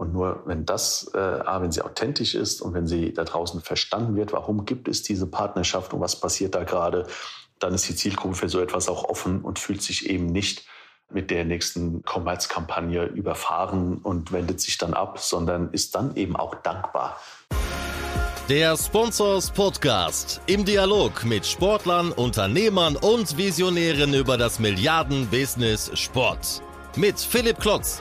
[0.00, 1.18] Und nur wenn das, äh,
[1.60, 5.26] wenn sie authentisch ist und wenn sie da draußen verstanden wird, warum gibt es diese
[5.26, 7.06] Partnerschaft und was passiert da gerade,
[7.58, 10.64] dann ist die Zielgruppe für so etwas auch offen und fühlt sich eben nicht
[11.10, 16.54] mit der nächsten Kommerzkampagne überfahren und wendet sich dann ab, sondern ist dann eben auch
[16.54, 17.20] dankbar.
[18.48, 26.62] Der Sponsors Podcast im Dialog mit Sportlern, Unternehmern und Visionären über das Milliarden-Business Sport.
[26.96, 28.00] Mit Philipp Klotz.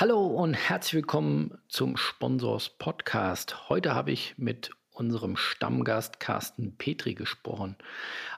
[0.00, 3.68] Hallo und herzlich willkommen zum Sponsors Podcast.
[3.68, 7.74] Heute habe ich mit unserem Stammgast Carsten Petri gesprochen.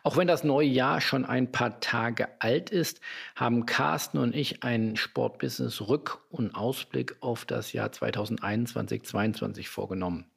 [0.02, 3.02] Auch wenn das neue Jahr schon ein paar Tage alt ist,
[3.36, 10.30] haben Carsten und ich einen Sportbusiness Rück- und Ausblick auf das Jahr 2021-22 vorgenommen.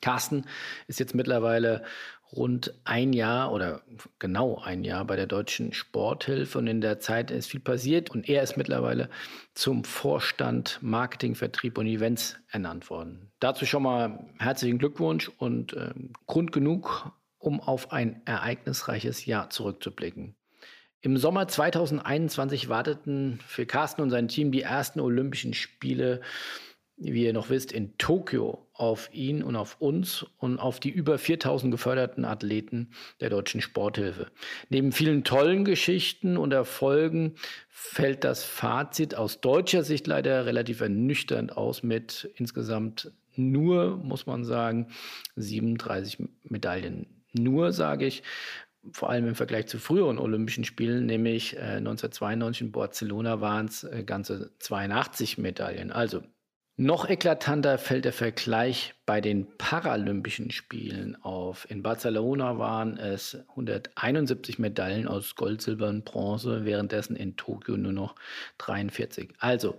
[0.00, 0.46] Carsten
[0.86, 1.84] ist jetzt mittlerweile
[2.34, 3.82] rund ein Jahr oder
[4.18, 8.28] genau ein Jahr bei der Deutschen Sporthilfe und in der Zeit ist viel passiert und
[8.28, 9.10] er ist mittlerweile
[9.54, 13.30] zum Vorstand Marketing, Vertrieb und Events ernannt worden.
[13.38, 15.92] Dazu schon mal herzlichen Glückwunsch und äh,
[16.26, 20.34] Grund genug, um auf ein ereignisreiches Jahr zurückzublicken.
[21.00, 26.20] Im Sommer 2021 warteten für Carsten und sein Team die ersten Olympischen Spiele
[26.96, 31.16] wie ihr noch wisst, in Tokio auf ihn und auf uns und auf die über
[31.16, 34.26] 4000 geförderten Athleten der deutschen Sporthilfe.
[34.70, 37.36] Neben vielen tollen Geschichten und Erfolgen
[37.68, 44.44] fällt das Fazit aus deutscher Sicht leider relativ ernüchternd aus mit insgesamt nur, muss man
[44.44, 44.88] sagen,
[45.36, 47.06] 37 Medaillen.
[47.34, 48.24] Nur, sage ich,
[48.90, 53.84] vor allem im Vergleich zu früheren Olympischen Spielen, nämlich äh, 1992 in Barcelona waren es
[53.84, 55.92] äh, ganze 82 Medaillen.
[55.92, 56.24] Also
[56.76, 61.70] noch eklatanter fällt der Vergleich bei den Paralympischen Spielen auf.
[61.70, 67.92] In Barcelona waren es 171 Medaillen aus Gold, Silber und Bronze, währenddessen in Tokio nur
[67.92, 68.14] noch
[68.58, 69.34] 43.
[69.38, 69.78] Also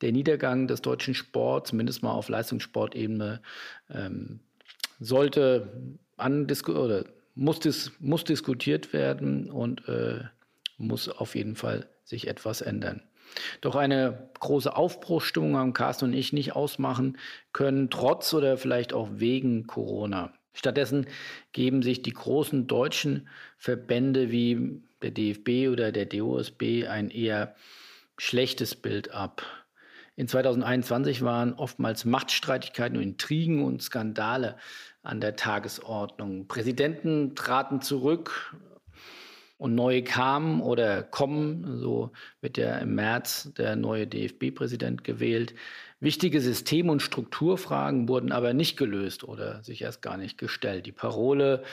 [0.00, 3.42] der Niedergang des deutschen Sports, zumindest mal auf Leistungssportebene,
[3.90, 4.40] ähm,
[5.00, 5.68] sollte
[6.18, 7.04] oder
[7.34, 10.20] muss, dis muss diskutiert werden und äh,
[10.76, 13.07] muss auf jeden Fall sich etwas ändern.
[13.60, 17.18] Doch eine große Aufbruchsstimmung haben Carsten und ich nicht ausmachen
[17.52, 20.32] können, trotz oder vielleicht auch wegen Corona.
[20.54, 21.06] Stattdessen
[21.52, 27.54] geben sich die großen deutschen Verbände wie der DFB oder der DOSB ein eher
[28.16, 29.42] schlechtes Bild ab.
[30.16, 34.56] In 2021 waren oftmals Machtstreitigkeiten und Intrigen und Skandale
[35.04, 36.48] an der Tagesordnung.
[36.48, 38.52] Präsidenten traten zurück,
[39.58, 41.78] und neue kamen oder kommen.
[41.78, 45.54] So wird ja im März der neue DFB-Präsident gewählt.
[46.00, 50.86] Wichtige System- und Strukturfragen wurden aber nicht gelöst oder sich erst gar nicht gestellt.
[50.86, 51.64] Die Parole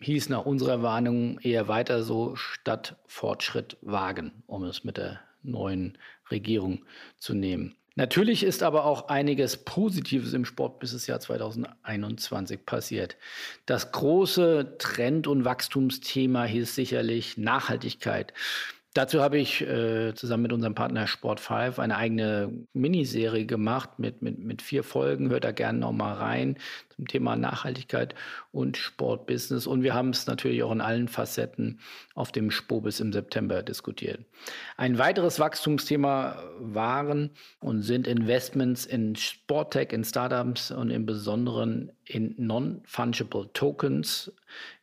[0.00, 5.96] hieß nach unserer Warnung eher weiter so statt Fortschritt wagen, um es mit der neuen
[6.30, 6.84] Regierung
[7.18, 7.76] zu nehmen.
[7.98, 13.16] Natürlich ist aber auch einiges Positives im Sportbusinessjahr 2021 passiert.
[13.66, 18.32] Das große Trend- und Wachstumsthema hieß sicherlich Nachhaltigkeit.
[18.98, 24.40] Dazu habe ich äh, zusammen mit unserem Partner Sport5 eine eigene Miniserie gemacht mit, mit,
[24.40, 25.30] mit vier Folgen.
[25.30, 26.58] Hört da gerne nochmal rein
[26.96, 28.16] zum Thema Nachhaltigkeit
[28.50, 29.68] und Sportbusiness.
[29.68, 31.78] Und wir haben es natürlich auch in allen Facetten
[32.16, 34.24] auf dem Spobis im September diskutiert.
[34.76, 42.34] Ein weiteres Wachstumsthema waren und sind Investments in Sporttech, in Startups und im Besonderen in
[42.36, 44.32] Non-Fungible Tokens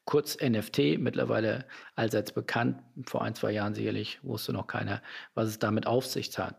[0.05, 2.77] kurz NFT, mittlerweile allseits bekannt.
[3.05, 5.01] Vor ein, zwei Jahren sicherlich wusste noch keiner,
[5.33, 6.55] was es damit auf sich hat.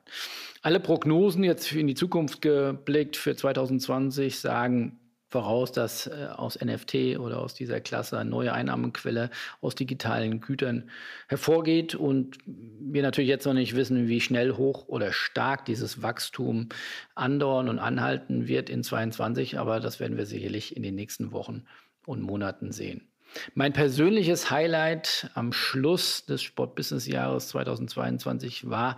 [0.63, 4.99] Alle Prognosen jetzt in die Zukunft geblickt für 2020 sagen,
[5.29, 9.31] voraus, dass äh, aus NFT oder aus dieser Klasse eine neue Einnahmenquelle
[9.61, 10.91] aus digitalen Gütern
[11.29, 16.69] hervorgeht und wir natürlich jetzt noch nicht wissen, wie schnell hoch oder stark dieses Wachstum
[17.15, 21.65] andauern und anhalten wird in 2022, aber das werden wir sicherlich in den nächsten Wochen
[22.07, 23.09] und Monaten sehen.
[23.55, 28.97] Mein persönliches Highlight am Schluss des Sportbusiness-Jahres 2022 war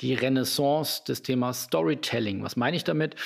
[0.00, 2.42] die Renaissance des Themas Storytelling.
[2.42, 3.16] Was meine ich damit?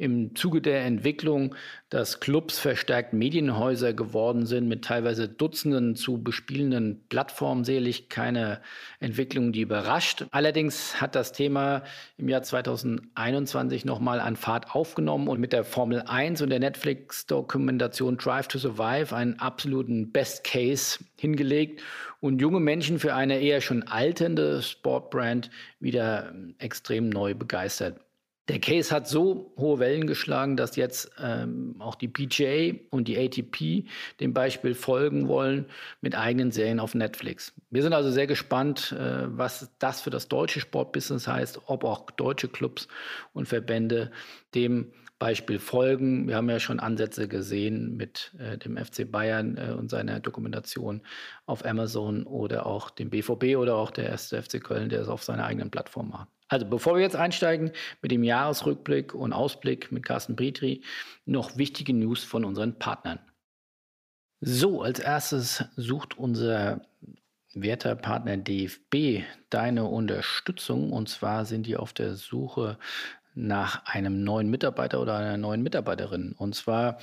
[0.00, 1.54] Im Zuge der Entwicklung,
[1.90, 8.62] dass Clubs verstärkt Medienhäuser geworden sind mit teilweise Dutzenden zu bespielenden Plattformen, sehe ich keine
[8.98, 10.24] Entwicklung, die überrascht.
[10.30, 11.82] Allerdings hat das Thema
[12.16, 18.16] im Jahr 2021 nochmal an Fahrt aufgenommen und mit der Formel 1 und der Netflix-Dokumentation
[18.16, 21.82] Drive to Survive einen absoluten Best Case hingelegt
[22.20, 28.00] und junge Menschen für eine eher schon alternde Sportbrand wieder extrem neu begeistert.
[28.50, 33.16] Der Case hat so hohe Wellen geschlagen, dass jetzt ähm, auch die PGA und die
[33.16, 33.86] ATP
[34.18, 35.66] dem Beispiel folgen wollen
[36.00, 37.54] mit eigenen Serien auf Netflix.
[37.70, 42.10] Wir sind also sehr gespannt, äh, was das für das deutsche Sportbusiness heißt, ob auch
[42.10, 42.88] deutsche Clubs
[43.34, 44.10] und Verbände
[44.56, 46.26] dem Beispiel folgen.
[46.26, 51.02] Wir haben ja schon Ansätze gesehen mit äh, dem FC Bayern äh, und seiner Dokumentation
[51.46, 55.22] auf Amazon oder auch dem BVB oder auch der erste FC Köln, der es auf
[55.22, 56.26] seiner eigenen Plattform macht.
[56.50, 57.70] Also bevor wir jetzt einsteigen
[58.02, 60.82] mit dem Jahresrückblick und Ausblick mit Carsten Petri,
[61.24, 63.20] noch wichtige News von unseren Partnern.
[64.40, 66.82] So, als erstes sucht unser
[67.54, 70.92] werter Partner DFB deine Unterstützung.
[70.92, 72.78] Und zwar sind die auf der Suche
[73.34, 76.32] nach einem neuen Mitarbeiter oder einer neuen Mitarbeiterin.
[76.32, 76.98] Und zwar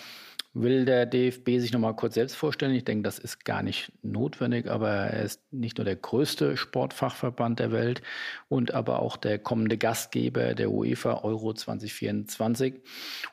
[0.61, 2.73] will der DFB sich nochmal kurz selbst vorstellen.
[2.73, 7.59] Ich denke, das ist gar nicht notwendig, aber er ist nicht nur der größte Sportfachverband
[7.59, 8.01] der Welt
[8.49, 12.81] und aber auch der kommende Gastgeber der UEFA Euro 2024.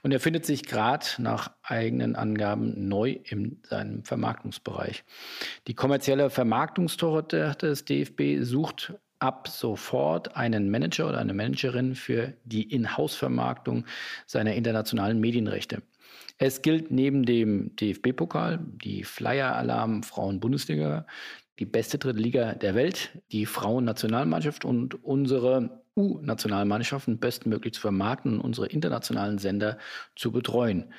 [0.02, 5.04] Und er findet sich gerade nach eigenen Angaben neu in seinem Vermarktungsbereich.
[5.66, 12.70] Die kommerzielle Vermarktungstochter des DFB sucht ab sofort einen Manager oder eine Managerin für die
[12.70, 13.86] Inhouse-Vermarktung
[14.26, 15.82] seiner internationalen Medienrechte.
[16.38, 21.06] Es gilt neben dem DFB-Pokal, die Flyer-Alarm Frauen-Bundesliga,
[21.60, 28.40] die beste dritte Liga der Welt, die Frauennationalmannschaft und unsere U-Nationalmannschaften bestmöglich zu vermarkten und
[28.40, 29.78] unsere internationalen Sender
[30.16, 30.92] zu betreuen.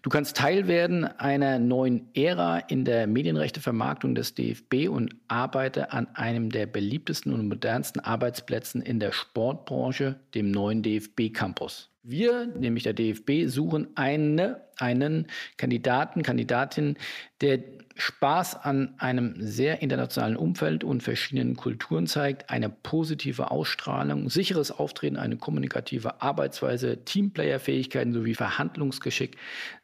[0.00, 6.08] Du kannst Teil werden einer neuen Ära in der Medienrechtevermarktung des DFB und arbeite an
[6.14, 11.90] einem der beliebtesten und modernsten Arbeitsplätzen in der Sportbranche, dem neuen DFB Campus.
[12.02, 16.96] Wir, nämlich der DFB, suchen eine, einen Kandidaten, Kandidatin,
[17.40, 17.60] der
[17.96, 25.16] Spaß an einem sehr internationalen Umfeld und verschiedenen Kulturen zeigt, eine positive Ausstrahlung, sicheres Auftreten,
[25.16, 29.36] eine kommunikative Arbeitsweise, Teamplayer-Fähigkeiten sowie Verhandlungsgeschick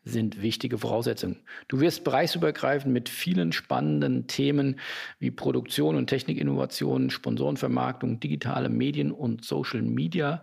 [0.04, 1.40] sind wichtige Voraussetzungen.
[1.68, 4.78] Du wirst bereichsübergreifend mit vielen spannenden Themen
[5.18, 10.42] wie Produktion und Technikinnovation, Sponsorenvermarktung, digitale Medien und Social Media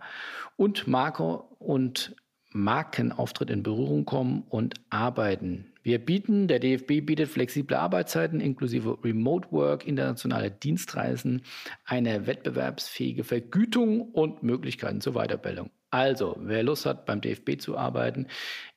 [0.56, 2.14] und Marke und
[2.54, 5.72] Markenauftritt in Berührung kommen und arbeiten.
[5.82, 11.42] Wir bieten, der DFB bietet flexible Arbeitszeiten inklusive Remote Work, internationale Dienstreisen,
[11.84, 15.70] eine wettbewerbsfähige Vergütung und Möglichkeiten zur Weiterbildung.
[15.90, 18.28] Also, wer Lust hat, beim DFB zu arbeiten,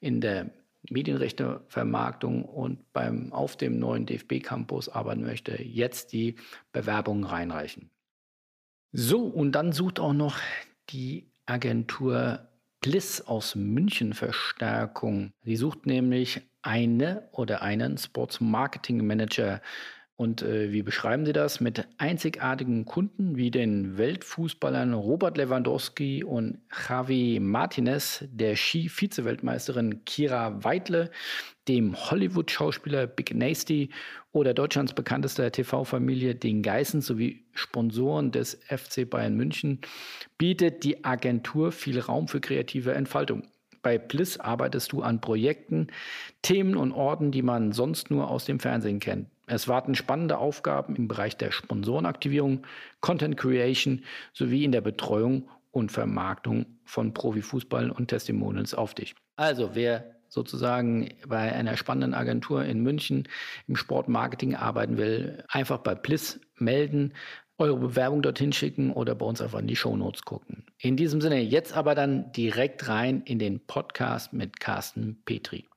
[0.01, 0.49] in der
[0.89, 6.35] Medienrechtevermarktung und beim auf dem neuen DFB Campus arbeiten möchte, jetzt die
[6.71, 7.91] Bewerbungen reinreichen.
[8.91, 10.39] So, und dann sucht auch noch
[10.89, 12.47] die Agentur
[12.87, 15.33] Bliss aus München Verstärkung.
[15.43, 19.59] Sie sucht nämlich eine oder einen Sports Marketing Manager
[20.17, 21.61] und äh, wie beschreiben Sie das?
[21.61, 26.57] Mit einzigartigen Kunden wie den Weltfußballern Robert Lewandowski und
[26.89, 31.11] Javi Martinez, der Ski-Vize-Weltmeisterin Kira Weidle,
[31.67, 33.91] dem Hollywood-Schauspieler Big Nasty
[34.31, 39.81] oder Deutschlands bekanntester TV-Familie den Geißen sowie Sponsoren des FC Bayern München
[40.39, 43.43] bietet die Agentur viel Raum für kreative Entfaltung.
[43.83, 45.87] Bei Bliss arbeitest du an Projekten,
[46.41, 49.27] Themen und Orten, die man sonst nur aus dem Fernsehen kennt.
[49.49, 52.67] Es warten spannende Aufgaben im Bereich der Sponsorenaktivierung,
[52.99, 54.03] Content Creation
[54.33, 59.15] sowie in der Betreuung und Vermarktung von Profifußball und Testimonials auf dich.
[59.37, 63.29] Also, wer sozusagen bei einer spannenden Agentur in München
[63.67, 67.13] im Sportmarketing arbeiten will, einfach bei Bliss melden,
[67.57, 70.65] eure Bewerbung dorthin schicken oder bei uns einfach in die Shownotes gucken.
[70.77, 75.69] In diesem Sinne, jetzt aber dann direkt rein in den Podcast mit Carsten Petri.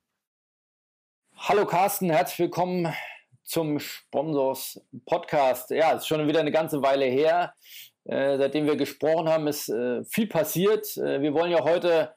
[1.37, 2.93] Hallo Carsten, herzlich willkommen
[3.43, 5.71] zum Sponsors Podcast.
[5.71, 7.55] Ja, es ist schon wieder eine ganze Weile her,
[8.05, 10.97] äh, seitdem wir gesprochen haben, ist äh, viel passiert.
[10.97, 12.15] Äh, wir wollen ja heute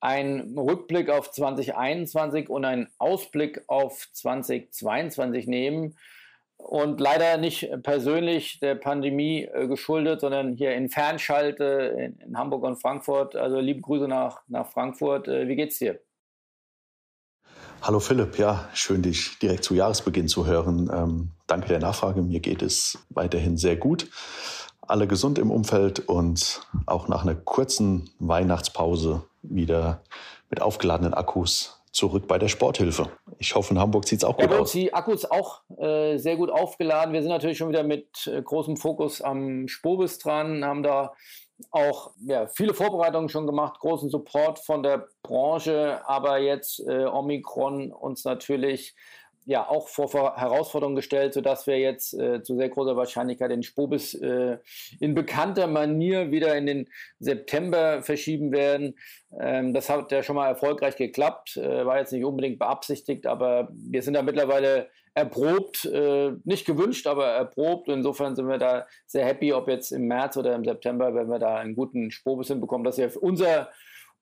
[0.00, 5.96] einen Rückblick auf 2021 und einen Ausblick auf 2022 nehmen.
[6.58, 12.76] Und leider nicht persönlich der Pandemie geschuldet, sondern hier in Fernschalte in, in, Hamburg und
[12.76, 13.36] Frankfurt.
[13.36, 15.28] Also liebe Grüße nach, nach Frankfurt.
[15.28, 16.00] Wie geht's dir?
[17.86, 20.90] Hallo Philipp, ja, schön dich direkt zu Jahresbeginn zu hören.
[20.92, 22.20] Ähm, danke der Nachfrage.
[22.20, 24.10] Mir geht es weiterhin sehr gut.
[24.80, 30.02] Alle gesund im Umfeld und auch nach einer kurzen Weihnachtspause wieder
[30.50, 33.08] mit aufgeladenen Akkus zurück bei der Sporthilfe.
[33.38, 34.72] Ich hoffe, in Hamburg sieht es auch gut ja, aus.
[34.72, 37.14] Die Akkus auch äh, sehr gut aufgeladen.
[37.14, 41.12] Wir sind natürlich schon wieder mit äh, großem Fokus am Spobis dran, haben da
[41.70, 47.92] auch ja, viele Vorbereitungen schon gemacht, großen Support von der Branche, aber jetzt äh, Omikron
[47.92, 48.94] uns natürlich
[49.46, 54.14] ja auch vor Herausforderungen gestellt, sodass wir jetzt äh, zu sehr großer Wahrscheinlichkeit den Spobis
[54.14, 54.58] äh,
[54.98, 56.88] in bekannter Manier wieder in den
[57.20, 58.98] September verschieben werden.
[59.40, 63.68] Ähm, das hat ja schon mal erfolgreich geklappt, äh, war jetzt nicht unbedingt beabsichtigt, aber
[63.72, 67.88] wir sind da mittlerweile erprobt, äh, nicht gewünscht, aber erprobt.
[67.88, 71.38] Insofern sind wir da sehr happy, ob jetzt im März oder im September, wenn wir
[71.38, 73.70] da einen guten Spobis hinbekommen, dass wir unser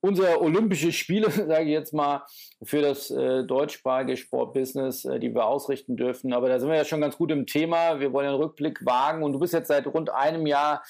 [0.05, 2.27] unser Olympische Spiele, sage ich jetzt mal,
[2.63, 6.35] für das äh, deutschsprachige Sportbusiness, äh, die wir ausrichten dürfen.
[6.35, 8.01] Aber da sind wir ja schon ganz gut im Thema.
[8.01, 9.23] Wir wollen einen Rückblick wagen.
[9.23, 10.83] Und du bist jetzt seit rund einem Jahr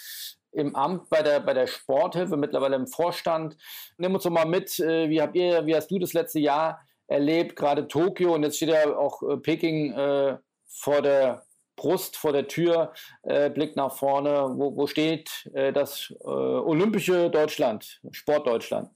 [0.51, 3.57] im Amt bei der, bei der Sporthilfe, mittlerweile im Vorstand.
[3.99, 6.81] Nimm uns doch mal mit, äh, wie habt ihr, wie hast du das letzte Jahr
[7.07, 11.45] erlebt, gerade Tokio und jetzt steht ja auch äh, Peking äh, vor der
[11.77, 12.93] Brust vor der Tür,
[13.25, 14.55] äh, Blick nach vorne.
[14.55, 18.91] Wo, wo steht das olympische Deutschland, Sportdeutschland?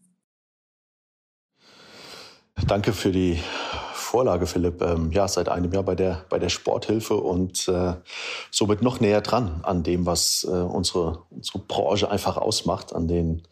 [2.66, 3.38] Danke für die
[3.92, 4.82] Vorlage, Philipp.
[4.82, 7.94] Ähm, ja, seit einem Jahr bei der, bei der Sporthilfe und äh,
[8.50, 13.42] somit noch näher dran an dem, was äh, unsere, unsere Branche einfach ausmacht, an den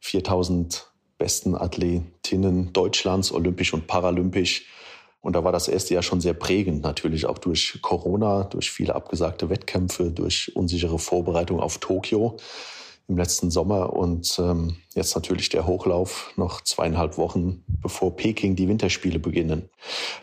[0.00, 4.66] 4000 besten Athletinnen Deutschlands, olympisch und paralympisch.
[5.20, 8.94] Und da war das erste Jahr schon sehr prägend, natürlich auch durch Corona, durch viele
[8.94, 12.38] abgesagte Wettkämpfe, durch unsichere Vorbereitung auf Tokio
[13.10, 18.68] im letzten Sommer und ähm, jetzt natürlich der Hochlauf noch zweieinhalb Wochen, bevor Peking die
[18.68, 19.68] Winterspiele beginnen.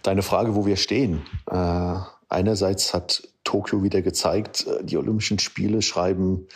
[0.03, 1.21] Deine Frage, wo wir stehen.
[1.51, 1.95] Äh,
[2.29, 6.47] einerseits hat Tokio wieder gezeigt, äh, die Olympischen Spiele schreiben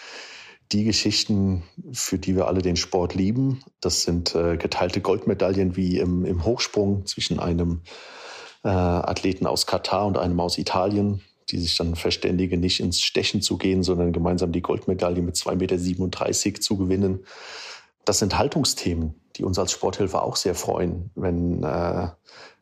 [0.72, 3.62] die Geschichten, für die wir alle den Sport lieben.
[3.82, 7.82] Das sind äh, geteilte Goldmedaillen wie im, im Hochsprung zwischen einem
[8.64, 13.42] äh, Athleten aus Katar und einem aus Italien die sich dann verständigen, nicht ins Stechen
[13.42, 15.56] zu gehen, sondern gemeinsam die Goldmedaille mit 2,37
[16.46, 17.26] Meter zu gewinnen.
[18.06, 22.10] Das sind Haltungsthemen, die uns als Sporthilfe auch sehr freuen, wenn äh,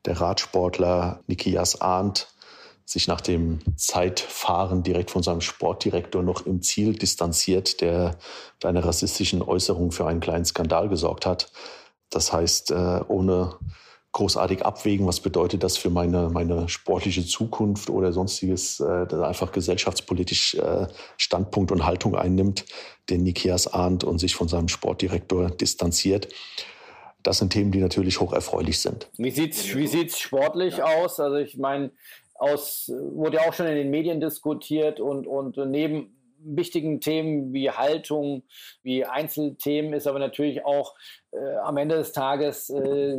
[0.05, 2.33] der Radsportler Nikias Arndt
[2.85, 8.17] sich nach dem Zeitfahren direkt von seinem Sportdirektor noch im Ziel distanziert, der
[8.55, 11.51] mit einer rassistischen Äußerung für einen kleinen Skandal gesorgt hat.
[12.09, 13.55] Das heißt, äh, ohne
[14.11, 19.51] großartig abwägen, was bedeutet das für meine, meine sportliche Zukunft oder sonstiges, äh, das einfach
[19.51, 20.87] gesellschaftspolitisch äh,
[21.17, 22.65] Standpunkt und Haltung einnimmt,
[23.09, 26.27] den Nikias ahnt und sich von seinem Sportdirektor distanziert.
[27.21, 29.09] Das sind Themen, die natürlich hoch erfreulich sind.
[29.17, 31.19] Wie sieht's, wie sieht's sportlich aus?
[31.19, 31.91] Also ich meine,
[32.33, 37.69] aus, wurde ja auch schon in den Medien diskutiert und, und neben wichtigen Themen wie
[37.69, 38.43] Haltung,
[38.81, 40.95] wie Einzelthemen ist aber natürlich auch
[41.31, 43.17] äh, am Ende des Tages äh,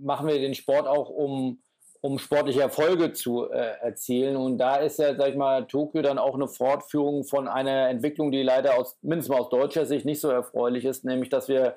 [0.00, 1.60] machen wir den Sport auch, um,
[2.00, 4.36] um sportliche Erfolge zu äh, erzielen.
[4.36, 8.30] Und da ist ja, sag ich mal, Tokio dann auch eine Fortführung von einer Entwicklung,
[8.30, 11.76] die leider aus, mindestens aus deutscher Sicht nicht so erfreulich ist, nämlich dass wir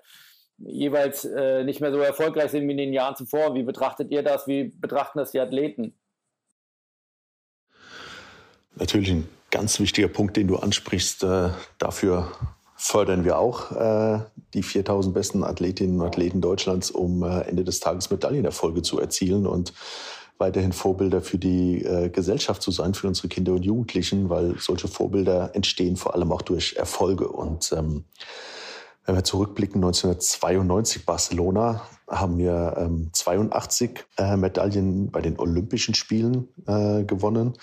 [0.58, 3.56] jeweils äh, nicht mehr so erfolgreich sind wie in den Jahren zuvor.
[3.56, 4.48] Wie betrachtet ihr das?
[4.48, 5.96] Wie betrachten das die Athleten?
[8.75, 11.24] Natürlich ein ganz wichtiger Punkt, den du ansprichst.
[11.24, 12.32] Äh, dafür
[12.75, 14.20] fördern wir auch äh,
[14.53, 19.48] die 4000 besten Athletinnen und Athleten Deutschlands, um äh, Ende des Tages Medaillenerfolge zu erzielen
[19.48, 19.74] und
[20.38, 24.88] weiterhin Vorbilder für die äh, Gesellschaft zu sein, für unsere Kinder und Jugendlichen, weil solche
[24.88, 27.27] Vorbilder entstehen vor allem auch durch Erfolge.
[27.27, 28.05] Und ähm,
[29.05, 36.48] wenn wir zurückblicken, 1992 Barcelona, haben wir ähm, 82 äh, Medaillen bei den Olympischen Spielen
[36.67, 37.53] äh, gewonnen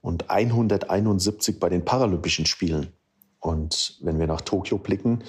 [0.00, 2.92] und 171 bei den Paralympischen Spielen.
[3.40, 5.24] Und wenn wir nach Tokio blicken,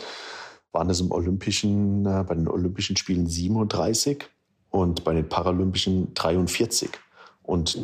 [0.71, 4.23] waren es im Olympischen, äh, bei den Olympischen Spielen 37
[4.69, 6.89] und bei den Paralympischen 43.
[7.43, 7.79] Und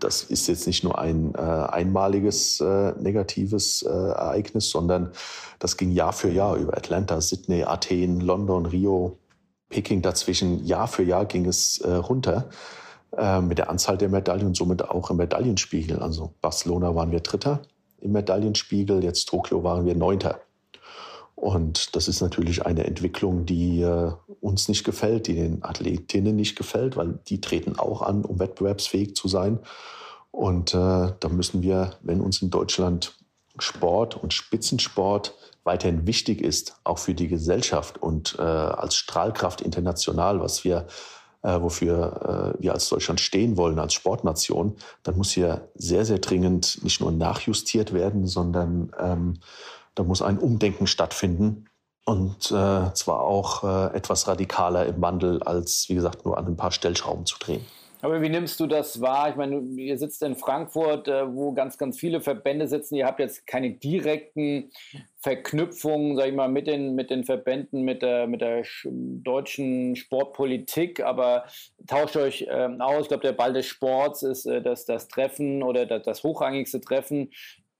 [0.00, 5.12] das ist jetzt nicht nur ein äh, einmaliges äh, negatives äh, Ereignis, sondern
[5.58, 9.18] das ging Jahr für Jahr über Atlanta, Sydney, Athen, London, Rio,
[9.68, 10.02] Peking.
[10.02, 12.48] Dazwischen Jahr für Jahr ging es äh, runter
[13.16, 16.00] äh, mit der Anzahl der Medaillen und somit auch im Medaillenspiegel.
[16.00, 17.62] Also Barcelona waren wir Dritter
[18.00, 20.40] im Medaillenspiegel, jetzt Tokio waren wir Neunter.
[21.42, 26.54] Und das ist natürlich eine Entwicklung, die äh, uns nicht gefällt, die den Athletinnen nicht
[26.54, 29.58] gefällt, weil die treten auch an, um wettbewerbsfähig zu sein.
[30.30, 33.16] Und äh, da müssen wir, wenn uns in Deutschland
[33.58, 35.34] Sport und Spitzensport
[35.64, 40.86] weiterhin wichtig ist, auch für die Gesellschaft und äh, als Strahlkraft international, was wir,
[41.42, 46.20] äh, wofür äh, wir als Deutschland stehen wollen, als Sportnation, dann muss hier sehr, sehr
[46.20, 49.40] dringend nicht nur nachjustiert werden, sondern ähm,
[49.94, 51.68] da muss ein Umdenken stattfinden.
[52.04, 56.56] Und äh, zwar auch äh, etwas radikaler im Wandel, als, wie gesagt, nur an ein
[56.56, 57.64] paar Stellschrauben zu drehen.
[58.00, 59.30] Aber wie nimmst du das wahr?
[59.30, 62.96] Ich meine, ihr sitzt in Frankfurt, äh, wo ganz, ganz viele Verbände sitzen.
[62.96, 64.72] Ihr habt jetzt keine direkten
[65.20, 71.00] Verknüpfungen, sag ich mal, mit den, mit den Verbänden, mit der, mit der deutschen Sportpolitik,
[71.04, 71.44] aber
[71.86, 73.02] tauscht euch ähm, aus.
[73.02, 76.80] Ich glaube, der Ball des Sports ist äh, das, das Treffen oder das, das hochrangigste
[76.80, 77.30] Treffen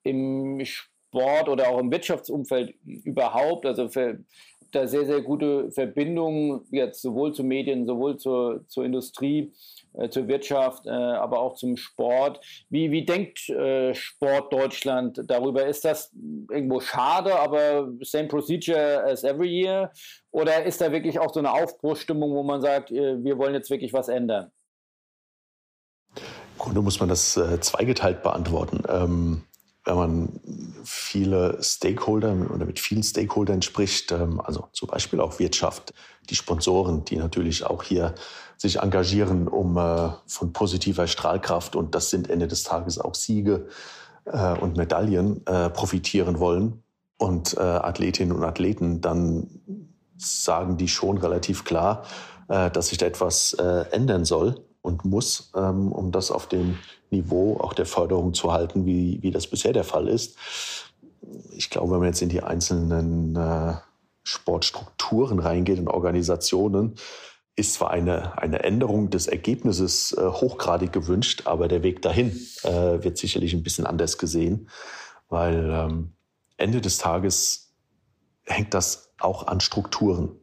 [0.04, 3.66] im Sport oder auch im Wirtschaftsumfeld überhaupt.
[3.66, 4.18] Also für,
[4.72, 9.52] da sehr, sehr gute Verbindungen, jetzt sowohl zu Medien, sowohl zur, zur Industrie,
[9.94, 12.40] äh, zur Wirtschaft, äh, aber auch zum Sport.
[12.70, 15.66] Wie, wie denkt äh, Sport Deutschland darüber?
[15.66, 16.12] Ist das
[16.50, 19.92] irgendwo schade, aber same procedure as every year?
[20.30, 23.70] Oder ist da wirklich auch so eine Aufbruchstimmung, wo man sagt, äh, wir wollen jetzt
[23.70, 24.50] wirklich was ändern?
[26.16, 28.82] Im Grunde muss man das äh, zweigeteilt beantworten.
[28.88, 29.42] Ähm
[29.84, 30.40] wenn man
[30.84, 35.92] viele Stakeholder oder mit vielen Stakeholdern spricht, ähm, also zum Beispiel auch Wirtschaft,
[36.30, 38.14] die Sponsoren, die natürlich auch hier
[38.56, 43.66] sich engagieren, um äh, von positiver Strahlkraft und das sind Ende des Tages auch Siege
[44.24, 46.82] äh, und Medaillen äh, profitieren wollen.
[47.18, 49.60] Und Athletinnen und Athleten, dann
[50.16, 52.02] sagen die schon relativ klar,
[52.48, 56.78] dass sich da etwas ändern soll und muss, ähm, um das auf dem
[57.10, 60.36] Niveau auch der Förderung zu halten, wie, wie das bisher der Fall ist.
[61.52, 63.74] Ich glaube, wenn man jetzt in die einzelnen äh,
[64.24, 66.96] Sportstrukturen reingeht und Organisationen,
[67.54, 72.30] ist zwar eine, eine Änderung des Ergebnisses äh, hochgradig gewünscht, aber der Weg dahin
[72.62, 74.70] äh, wird sicherlich ein bisschen anders gesehen,
[75.28, 76.12] weil ähm,
[76.56, 77.74] Ende des Tages
[78.44, 80.41] hängt das auch an Strukturen.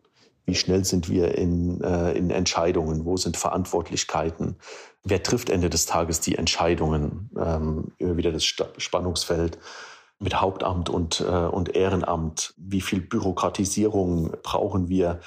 [0.49, 3.05] Wie schnell sind wir in, äh, in Entscheidungen?
[3.05, 4.55] Wo sind Verantwortlichkeiten?
[5.03, 7.29] Wer trifft Ende des Tages die Entscheidungen?
[7.37, 9.59] Ähm, immer wieder das Spannungsfeld
[10.17, 12.55] mit Hauptamt und, äh, und Ehrenamt.
[12.57, 15.19] Wie viel Bürokratisierung brauchen wir?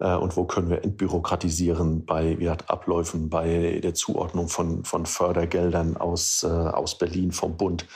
[0.00, 5.06] Äh, und wo können wir entbürokratisieren bei wie hat Abläufen, bei der Zuordnung von, von
[5.06, 7.86] Fördergeldern aus, äh, aus Berlin vom Bund?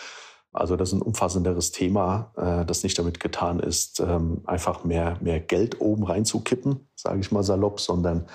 [0.59, 5.17] Also das ist ein umfassenderes Thema, äh, das nicht damit getan ist, ähm, einfach mehr,
[5.21, 8.27] mehr Geld oben reinzukippen, sage ich mal salopp, sondern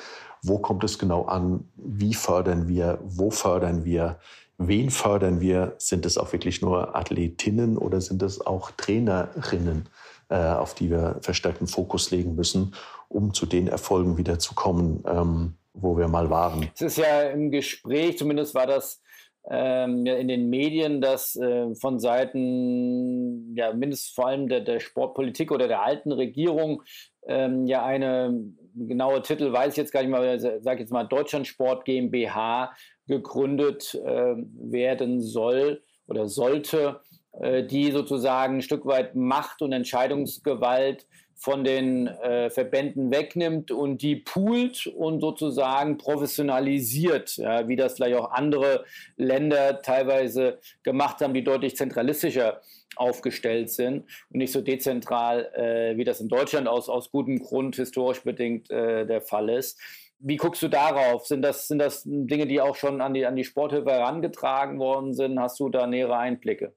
[0.42, 4.20] wo kommt es genau an, wie fördern wir, wo fördern wir,
[4.58, 9.89] wen fördern wir, sind es auch wirklich nur Athletinnen oder sind es auch Trainerinnen,
[10.30, 12.74] äh, auf die wir verstärkten Fokus legen müssen,
[13.08, 16.70] um zu den Erfolgen wieder zu kommen, ähm, wo wir mal waren.
[16.75, 19.01] Es ist ja im Gespräch, zumindest war das
[19.50, 25.51] ähm, in den Medien, dass äh, von Seiten, ja, mindestens vor allem der, der Sportpolitik
[25.51, 26.83] oder der alten Regierung
[27.27, 28.41] ähm, ja eine
[28.75, 32.73] genaue Titel weiß ich jetzt gar nicht mal, sage jetzt mal Deutschlandsport GmbH
[33.08, 37.01] gegründet äh, werden soll oder sollte,
[37.34, 41.06] äh, die sozusagen ein Stück weit Macht und Entscheidungsgewalt
[41.43, 48.15] von den äh, Verbänden wegnimmt und die poolt und sozusagen professionalisiert, ja, wie das vielleicht
[48.15, 48.86] auch andere
[49.17, 52.62] Länder teilweise gemacht haben, die deutlich zentralistischer
[52.95, 57.75] aufgestellt sind und nicht so dezentral, äh, wie das in Deutschland aus, aus gutem Grund
[57.75, 59.82] historisch bedingt äh, der Fall ist.
[60.19, 61.25] Wie guckst du darauf?
[61.27, 65.13] Sind das, sind das Dinge, die auch schon an die, an die Sporthilfe herangetragen worden
[65.13, 65.38] sind?
[65.41, 66.73] Hast du da nähere Einblicke?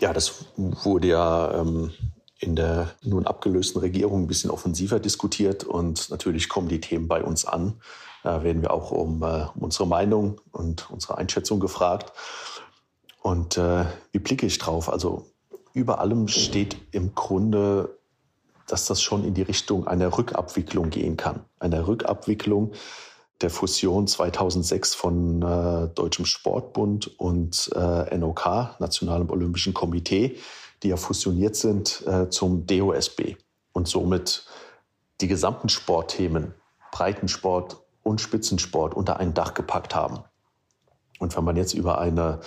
[0.00, 1.92] Ja, das wurde ja ähm,
[2.38, 7.22] in der nun abgelösten Regierung ein bisschen offensiver diskutiert und natürlich kommen die Themen bei
[7.22, 7.80] uns an.
[8.22, 12.12] Da werden wir auch um, äh, unsere Meinung und unsere Einschätzung gefragt.
[13.22, 14.90] Und äh, wie blicke ich drauf?
[14.90, 15.26] Also
[15.72, 17.98] über allem steht im Grunde,
[18.66, 21.44] dass das schon in die Richtung einer Rückabwicklung gehen kann.
[21.58, 22.72] Einer Rückabwicklung
[23.40, 30.36] der Fusion 2006 von äh, Deutschem Sportbund und äh, NOK, Nationalem Olympischen Komitee,
[30.82, 33.36] die ja fusioniert sind äh, zum DOSB
[33.72, 34.46] und somit
[35.20, 36.54] die gesamten Sportthemen,
[36.92, 40.20] Breitensport und Spitzensport unter ein Dach gepackt haben.
[41.18, 42.40] Und wenn man jetzt über eine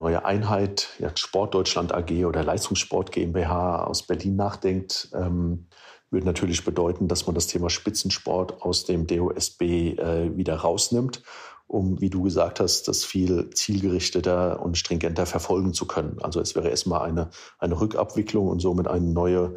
[0.00, 5.68] neue Einheit, ja, Sport Deutschland AG oder Leistungssport GmbH aus Berlin nachdenkt, ähm,
[6.12, 11.22] würde natürlich bedeuten, dass man das Thema Spitzensport aus dem DOSB äh, wieder rausnimmt,
[11.66, 16.18] um, wie du gesagt hast, das viel zielgerichteter und stringenter verfolgen zu können.
[16.20, 19.54] Also es wäre erstmal eine, eine Rückabwicklung und somit eine neue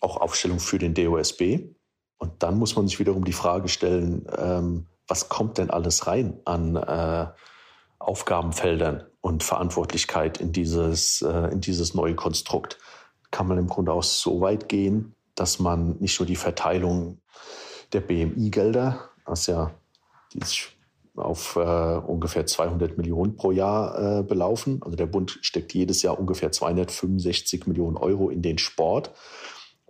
[0.00, 1.68] auch Aufstellung für den DOSB.
[2.16, 6.40] Und dann muss man sich wiederum die Frage stellen, ähm, was kommt denn alles rein
[6.46, 7.26] an äh,
[7.98, 12.78] Aufgabenfeldern und Verantwortlichkeit in dieses, äh, in dieses neue Konstrukt?
[13.30, 17.18] Kann man im Grunde auch so weit gehen, dass man nicht nur die Verteilung
[17.94, 19.70] der BMI-Gelder, was ja
[20.34, 20.40] die
[21.16, 24.82] auf äh, ungefähr 200 Millionen pro Jahr äh, belaufen.
[24.84, 29.12] Also der Bund steckt jedes Jahr ungefähr 265 Millionen Euro in den Sport.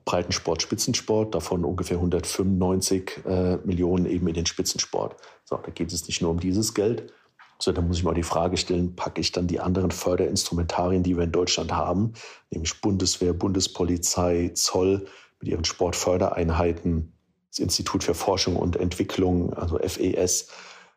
[0.05, 5.17] Breitensport, Spitzensport, davon ungefähr 195 äh, Millionen eben in den Spitzensport.
[5.45, 7.13] So, da geht es nicht nur um dieses Geld,
[7.59, 11.17] sondern da muss ich mal die Frage stellen, packe ich dann die anderen Förderinstrumentarien, die
[11.17, 12.15] wir in Deutschland haben,
[12.51, 15.07] nämlich Bundeswehr, Bundespolizei, Zoll
[15.41, 17.13] mit ihren Sportfördereinheiten,
[17.51, 20.49] das Institut für Forschung und Entwicklung, also FES,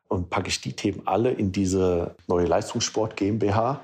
[0.08, 3.82] und packe ich die Themen alle in diese neue Leistungssport GmbH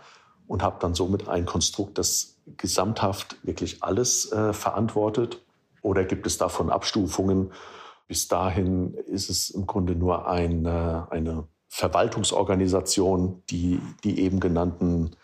[0.47, 5.43] und habe dann somit ein Konstrukt, das gesamthaft wirklich alles äh, verantwortet?
[5.81, 7.51] Oder gibt es davon Abstufungen?
[8.07, 15.15] Bis dahin ist es im Grunde nur eine, eine Verwaltungsorganisation, die die eben genannten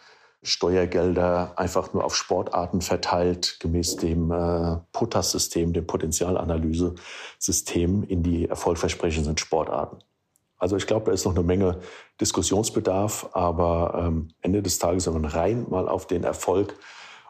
[0.46, 9.38] Steuergelder einfach nur auf Sportarten verteilt, gemäß dem äh, POTAS-System, dem Potenzialanalyse-System in die erfolgversprechenden
[9.38, 9.98] Sportarten.
[10.58, 11.82] Also ich glaube, da ist noch eine Menge
[12.22, 16.78] Diskussionsbedarf, aber ähm, Ende des Tages, wenn man rein mal auf den Erfolg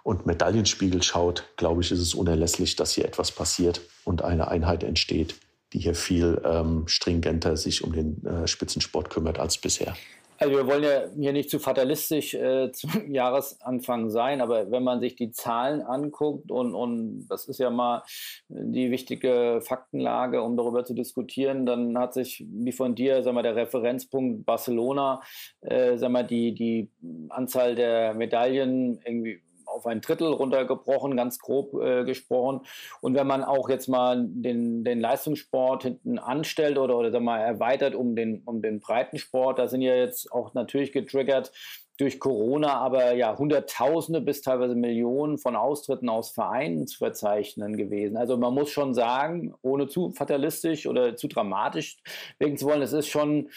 [0.04, 4.84] und Medaillenspiegel schaut, glaube ich, ist es unerlässlich, dass hier etwas passiert und eine Einheit
[4.84, 5.40] entsteht,
[5.74, 9.96] die hier viel ähm, stringenter sich um den äh, Spitzensport kümmert als bisher.
[10.38, 15.00] Also wir wollen ja hier nicht zu fatalistisch äh, zum Jahresanfang sein, aber wenn man
[15.00, 18.04] sich die Zahlen anguckt und, und das ist ja mal
[18.50, 23.44] die wichtige Faktenlage, um darüber zu diskutieren, dann hat sich, wie von dir, sag mal,
[23.44, 25.22] der Referenzpunkt Barcelona,
[25.62, 26.90] äh, sag mal, die, die
[27.30, 29.42] Anzahl der Medaillen irgendwie
[29.76, 32.62] auf ein Drittel runtergebrochen, ganz grob äh, gesprochen.
[33.02, 37.94] Und wenn man auch jetzt mal den, den Leistungssport hinten anstellt oder, oder mal erweitert
[37.94, 41.52] um den, um den Breitensport, da sind ja jetzt auch natürlich getriggert
[41.98, 48.18] durch Corona, aber ja, Hunderttausende bis teilweise Millionen von Austritten aus Vereinen zu verzeichnen gewesen.
[48.18, 51.98] Also man muss schon sagen, ohne zu fatalistisch oder zu dramatisch
[52.38, 53.50] wirken zu wollen, es ist schon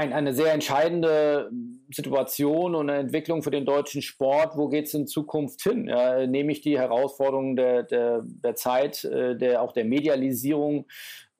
[0.00, 1.50] ein, eine sehr entscheidende
[1.92, 4.56] Situation und eine Entwicklung für den deutschen Sport.
[4.56, 5.88] Wo geht es in Zukunft hin?
[5.88, 10.86] Ja, nehme ich die Herausforderungen der, der, der Zeit, äh, der, auch der Medialisierung,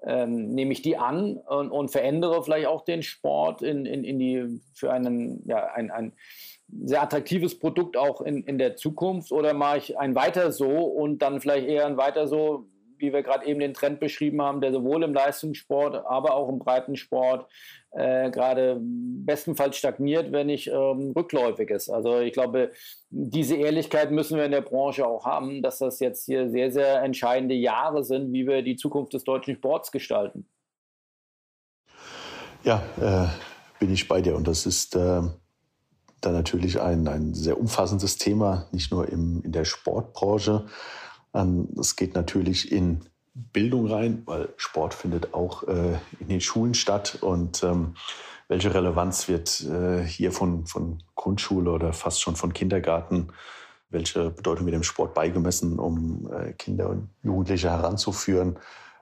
[0.04, 4.18] ähm, nehme ich die an und, und, verändere vielleicht auch den Sport in, in, in
[4.18, 6.12] die, für einen, ja, ein, ein
[6.84, 11.20] sehr attraktives Produkt auch in, in der Zukunft oder mache ich ein weiter so und
[11.20, 12.66] dann vielleicht eher ein weiter so
[13.00, 16.58] wie wir gerade eben den Trend beschrieben haben, der sowohl im Leistungssport, aber auch im
[16.58, 17.46] Breitensport
[17.92, 21.90] äh, gerade bestenfalls stagniert, wenn nicht ähm, rückläufig ist.
[21.90, 22.70] Also ich glaube,
[23.10, 27.02] diese Ehrlichkeit müssen wir in der Branche auch haben, dass das jetzt hier sehr, sehr
[27.02, 30.46] entscheidende Jahre sind, wie wir die Zukunft des deutschen Sports gestalten.
[32.62, 33.28] Ja, äh,
[33.80, 34.36] bin ich bei dir.
[34.36, 35.22] Und das ist äh,
[36.20, 40.66] dann natürlich ein, ein sehr umfassendes Thema, nicht nur im, in der Sportbranche.
[41.34, 43.00] Ähm, es geht natürlich in
[43.34, 47.18] Bildung rein, weil Sport findet auch äh, in den Schulen statt.
[47.20, 47.94] Und ähm,
[48.48, 53.28] welche Relevanz wird äh, hier von, von Grundschule oder fast schon von Kindergarten,
[53.90, 58.58] welche Bedeutung wird dem Sport beigemessen, um äh, Kinder und Jugendliche heranzuführen,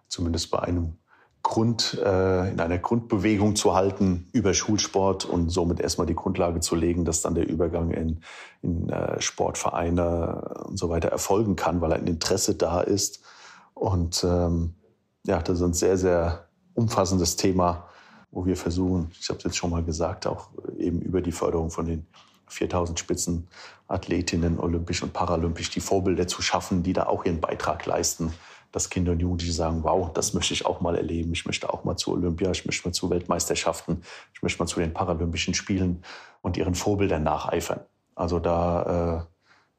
[0.08, 0.98] zumindest bei einem
[1.42, 6.74] Grund, äh, in einer Grundbewegung zu halten über Schulsport und somit erstmal die Grundlage zu
[6.74, 8.20] legen, dass dann der Übergang in,
[8.62, 13.22] in äh, Sportvereine und so weiter erfolgen kann, weil ein Interesse da ist.
[13.74, 14.74] Und ähm,
[15.26, 17.88] ja, das ist ein sehr, sehr umfassendes Thema,
[18.30, 21.70] wo wir versuchen, ich habe es jetzt schon mal gesagt, auch eben über die Förderung
[21.70, 22.06] von den
[22.48, 28.32] 4000 Spitzenathletinnen, olympisch und paralympisch, die Vorbilder zu schaffen, die da auch ihren Beitrag leisten,
[28.72, 31.32] dass Kinder und Jugendliche sagen, wow, das möchte ich auch mal erleben.
[31.32, 34.02] Ich möchte auch mal zu Olympia, ich möchte mal zu Weltmeisterschaften,
[34.34, 36.02] ich möchte mal zu den Paralympischen Spielen
[36.42, 37.80] und ihren Vorbildern nacheifern.
[38.14, 39.26] Also da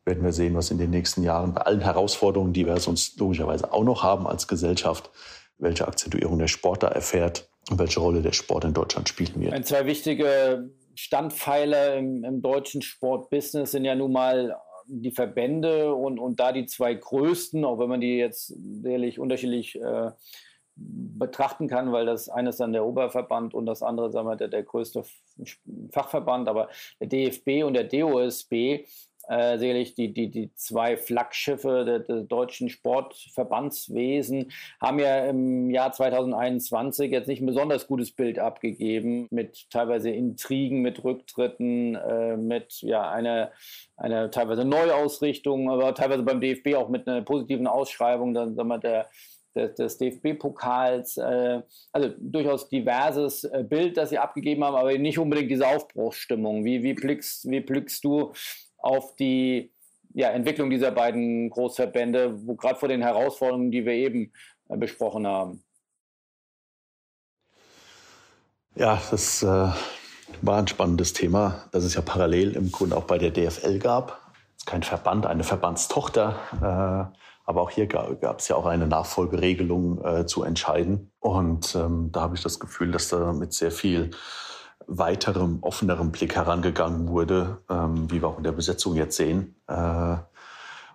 [0.05, 3.19] äh, werden wir sehen, was in den nächsten Jahren bei allen Herausforderungen, die wir sonst
[3.19, 5.09] logischerweise auch noch haben als Gesellschaft,
[5.57, 9.65] welche Akzentuierung der Sport da erfährt und welche Rolle der Sport in Deutschland spielen wird.
[9.67, 14.55] Zwei wichtige Standpfeiler im, im deutschen Sportbusiness sind ja nun mal
[14.91, 19.79] die Verbände und, und da die zwei größten, auch wenn man die jetzt sicherlich unterschiedlich
[19.79, 20.11] äh,
[20.75, 24.47] betrachten kann, weil das eine ist dann der Oberverband und das andere sagen wir, der,
[24.47, 25.03] der größte
[25.91, 28.85] Fachverband, aber der DFB und der DOSB
[29.29, 35.91] äh, sicherlich die, die, die zwei Flaggschiffe des der deutschen Sportverbandswesen haben ja im Jahr
[35.91, 42.81] 2021 jetzt nicht ein besonders gutes Bild abgegeben mit teilweise Intrigen, mit Rücktritten, äh, mit
[42.81, 43.51] ja, einer,
[43.97, 48.79] einer teilweise Neuausrichtung, aber teilweise beim DFB auch mit einer positiven Ausschreibung, dann sagen wir,
[48.79, 49.09] der
[49.55, 51.61] des, des DFB-Pokals, äh,
[51.91, 56.65] also durchaus diverses äh, Bild, das sie abgegeben haben, aber nicht unbedingt diese Aufbruchsstimmung.
[56.65, 58.33] Wie, wie, blickst, wie blickst du
[58.81, 59.71] auf die
[60.13, 64.31] ja, Entwicklung dieser beiden Großverbände, gerade vor den Herausforderungen, die wir eben
[64.69, 65.63] äh, besprochen haben?
[68.75, 69.67] Ja, das äh,
[70.41, 74.19] war ein spannendes Thema, das es ja parallel im Grunde auch bei der DFL gab.
[74.55, 77.17] Es ist kein Verband, eine Verbandstochter, äh,
[77.49, 81.11] Aber auch hier gab es ja auch eine Nachfolgeregelung äh, zu entscheiden.
[81.19, 84.11] Und ähm, da habe ich das Gefühl, dass da mit sehr viel
[84.87, 90.15] weiterem, offenerem Blick herangegangen wurde, ähm, wie wir auch in der Besetzung jetzt sehen, äh,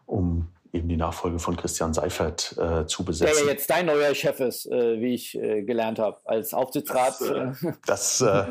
[0.06, 3.36] um eben die Nachfolge von Christian Seifert äh, zu besetzen.
[3.36, 7.14] Der ja jetzt dein neuer Chef ist, äh, wie ich äh, gelernt habe, als Aufsichtsrat.
[7.20, 8.44] Das, äh, das, äh,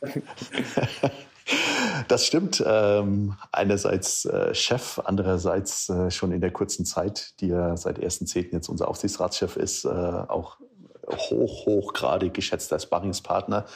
[2.08, 2.64] das stimmt.
[2.66, 8.52] Ähm, einerseits äh, Chef, andererseits schon in der kurzen Zeit, die er seit 1.10.
[8.52, 10.56] jetzt unser Aufsichtsratschef ist, auch
[11.06, 13.66] hoch, hochgradig geschätzter Sparringspartner.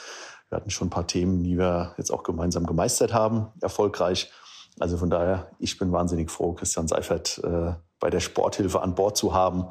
[0.48, 4.30] Wir hatten schon ein paar Themen, die wir jetzt auch gemeinsam gemeistert haben, erfolgreich.
[4.78, 9.16] Also von daher, ich bin wahnsinnig froh, Christian Seifert äh, bei der Sporthilfe an Bord
[9.16, 9.68] zu haben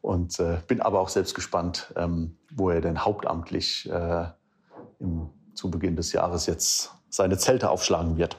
[0.00, 4.26] und äh, bin aber auch selbst gespannt, ähm, wo er denn hauptamtlich äh,
[4.98, 8.36] im, zu Beginn des Jahres jetzt seine Zelte aufschlagen wird.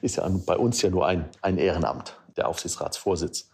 [0.00, 3.50] Ist ja bei uns ja nur ein, ein Ehrenamt, der Aufsichtsratsvorsitz.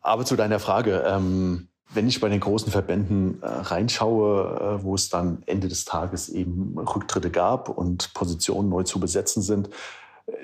[0.00, 4.94] Aber zu deiner Frage, ähm, wenn ich bei den großen Verbänden äh, reinschaue, äh, wo
[4.94, 9.70] es dann Ende des Tages eben Rücktritte gab und Positionen neu zu besetzen sind,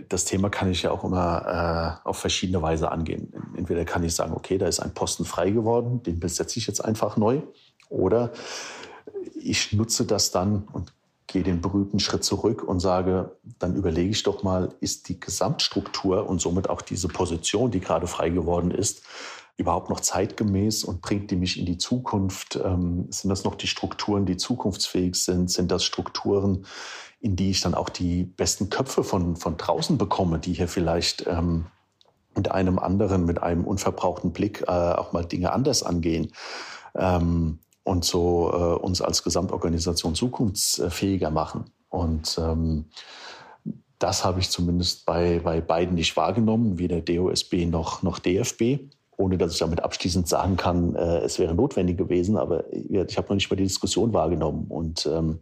[0.09, 3.33] das Thema kann ich ja auch immer äh, auf verschiedene Weise angehen.
[3.57, 6.85] Entweder kann ich sagen, okay, da ist ein Posten frei geworden, den besetze ich jetzt
[6.85, 7.43] einfach neu.
[7.89, 8.33] Oder
[9.35, 10.93] ich nutze das dann und
[11.27, 16.29] gehe den berühmten Schritt zurück und sage, dann überlege ich doch mal, ist die Gesamtstruktur
[16.29, 19.03] und somit auch diese Position, die gerade frei geworden ist,
[19.57, 22.59] überhaupt noch zeitgemäß und bringt die mich in die Zukunft?
[22.63, 25.51] Ähm, sind das noch die Strukturen, die zukunftsfähig sind?
[25.51, 26.67] Sind das Strukturen,
[27.21, 31.27] in die ich dann auch die besten Köpfe von, von draußen bekomme, die hier vielleicht
[31.27, 31.67] ähm,
[32.35, 36.33] mit einem anderen, mit einem unverbrauchten Blick äh, auch mal Dinge anders angehen
[36.95, 41.67] ähm, und so äh, uns als Gesamtorganisation zukunftsfähiger machen.
[41.89, 42.87] Und ähm,
[43.99, 49.39] das habe ich zumindest bei, bei beiden nicht wahrgenommen, weder DOSB noch, noch DFB ohne
[49.39, 53.35] dass ich damit abschließend sagen kann, äh, es wäre notwendig gewesen, aber ich habe noch
[53.35, 54.67] nicht mal die Diskussion wahrgenommen.
[54.69, 55.41] Und ähm,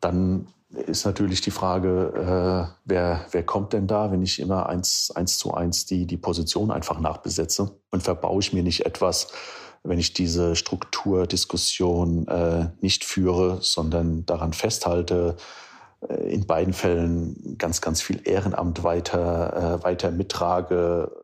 [0.00, 5.10] dann ist natürlich die Frage, äh, wer, wer kommt denn da, wenn ich immer eins,
[5.14, 9.28] eins zu eins die, die Position einfach nachbesetze und verbaue ich mir nicht etwas,
[9.82, 15.36] wenn ich diese Strukturdiskussion äh, nicht führe, sondern daran festhalte,
[16.06, 21.17] äh, in beiden Fällen ganz, ganz viel Ehrenamt weiter, äh, weiter mittrage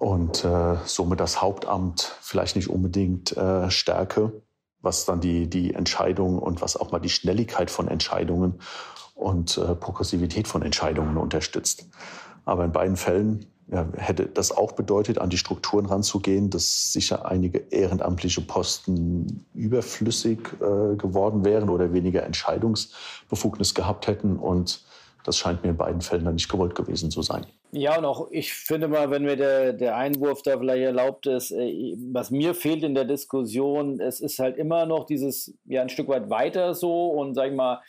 [0.00, 4.32] und äh, somit das Hauptamt vielleicht nicht unbedingt äh, stärke
[4.82, 8.60] was dann die, die Entscheidung und was auch mal die Schnelligkeit von Entscheidungen
[9.14, 11.86] und äh, Progressivität von Entscheidungen unterstützt.
[12.44, 17.26] Aber in beiden Fällen ja, hätte das auch bedeutet, an die Strukturen ranzugehen, dass sicher
[17.26, 24.38] einige ehrenamtliche Posten überflüssig äh, geworden wären oder weniger Entscheidungsbefugnis gehabt hätten.
[24.38, 24.82] Und
[25.24, 27.46] das scheint mir in beiden Fällen dann nicht gewollt gewesen zu sein.
[27.72, 31.52] Ja, und auch ich finde mal, wenn mir der, der Einwurf da vielleicht erlaubt ist,
[31.52, 35.88] äh, was mir fehlt in der Diskussion, es ist halt immer noch dieses, ja, ein
[35.88, 37.80] Stück weit weiter so und sag ich mal,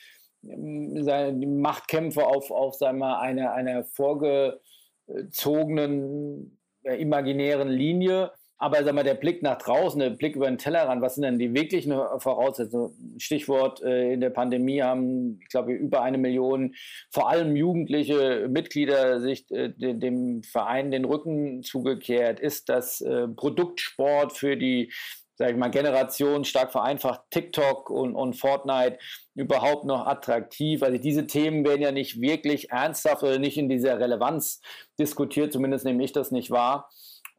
[0.43, 9.15] die Machtkämpfe auf, auf sag mal, einer, einer vorgezogenen, imaginären Linie aber sag mal, der
[9.15, 13.15] Blick nach draußen, der Blick über den Tellerrand, was sind denn die wirklichen Voraussetzungen?
[13.17, 16.75] Stichwort, äh, in der Pandemie haben, ich glaube, über eine Million,
[17.09, 22.39] vor allem jugendliche Mitglieder sich äh, dem Verein den Rücken zugekehrt.
[22.39, 24.91] Ist das äh, Produktsport für die
[25.33, 28.99] sag ich mal, Generation stark vereinfacht, TikTok und, und Fortnite
[29.33, 30.83] überhaupt noch attraktiv?
[30.83, 34.61] Also diese Themen werden ja nicht wirklich ernsthaft oder nicht in dieser Relevanz
[34.99, 36.91] diskutiert, zumindest nehme ich das nicht wahr.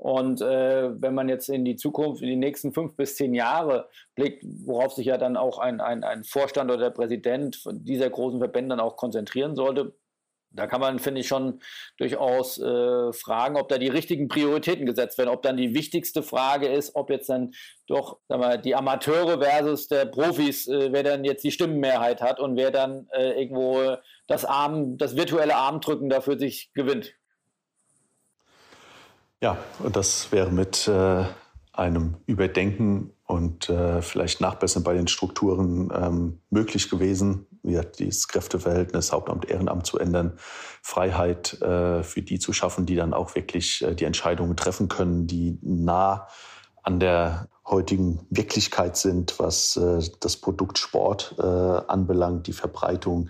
[0.03, 3.88] Und äh, wenn man jetzt in die Zukunft, in die nächsten fünf bis zehn Jahre
[4.17, 8.41] blickt, worauf sich ja dann auch ein, ein, ein Vorstand oder der Präsident dieser großen
[8.41, 9.95] Verbände dann auch konzentrieren sollte,
[10.51, 11.61] da kann man, finde ich, schon
[11.99, 16.67] durchaus äh, fragen, ob da die richtigen Prioritäten gesetzt werden, ob dann die wichtigste Frage
[16.67, 17.53] ist, ob jetzt dann
[17.87, 22.41] doch sagen wir, die Amateure versus der Profis, äh, wer dann jetzt die Stimmenmehrheit hat
[22.41, 27.15] und wer dann äh, irgendwo das Arm, das virtuelle Armdrücken dafür sich gewinnt.
[29.42, 31.24] Ja, und das wäre mit äh,
[31.72, 39.11] einem Überdenken und äh, vielleicht Nachbessern bei den Strukturen ähm, möglich gewesen, wie dieses Kräfteverhältnis
[39.11, 40.35] Hauptamt, Ehrenamt zu ändern,
[40.81, 45.26] Freiheit äh, für die zu schaffen, die dann auch wirklich äh, die Entscheidungen treffen können,
[45.26, 46.28] die nah
[46.85, 53.28] an der heutigen Wirklichkeit sind, was äh, das Produkt Sport äh, anbelangt, die Verbreitung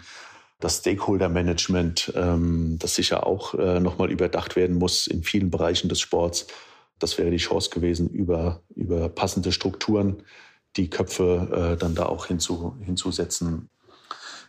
[0.63, 6.01] das Stakeholder-Management, ähm, das sicher auch äh, nochmal überdacht werden muss in vielen Bereichen des
[6.01, 6.47] Sports.
[6.99, 10.23] Das wäre die Chance gewesen, über, über passende Strukturen
[10.77, 13.69] die Köpfe äh, dann da auch hinzu, hinzusetzen,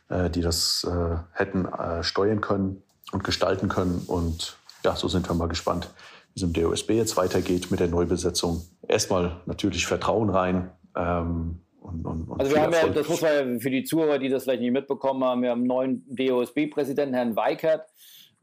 [0.10, 4.04] äh, die das äh, hätten äh, steuern können und gestalten können.
[4.06, 5.90] Und ja, so sind wir mal gespannt,
[6.34, 8.64] wie es im DOSB jetzt weitergeht mit der Neubesetzung.
[8.88, 10.70] Erstmal natürlich Vertrauen rein.
[10.96, 14.20] Ähm, und, und, und also wir haben ja, das muss man ja für die Zuhörer,
[14.20, 17.88] die das vielleicht nicht mitbekommen haben, wir haben einen neuen DOSB-Präsidenten, Herrn Weikert.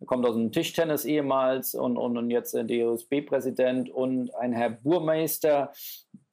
[0.00, 5.72] Er kommt aus dem Tischtennis ehemals und, und, und jetzt DOSB-Präsident und ein Herr Burmeister,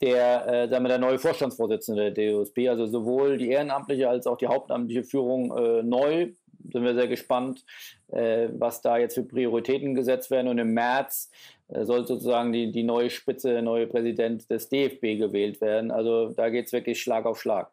[0.01, 4.47] der äh, damit der neue Vorstandsvorsitzende der DOSB, also sowohl die ehrenamtliche als auch die
[4.47, 6.31] hauptamtliche Führung äh, neu.
[6.71, 7.63] Sind wir sehr gespannt,
[8.11, 10.47] äh, was da jetzt für Prioritäten gesetzt werden.
[10.47, 11.31] Und im März
[11.67, 15.91] äh, soll sozusagen die, die neue Spitze, der neue Präsident des DFB gewählt werden.
[15.91, 17.71] Also da geht es wirklich Schlag auf Schlag.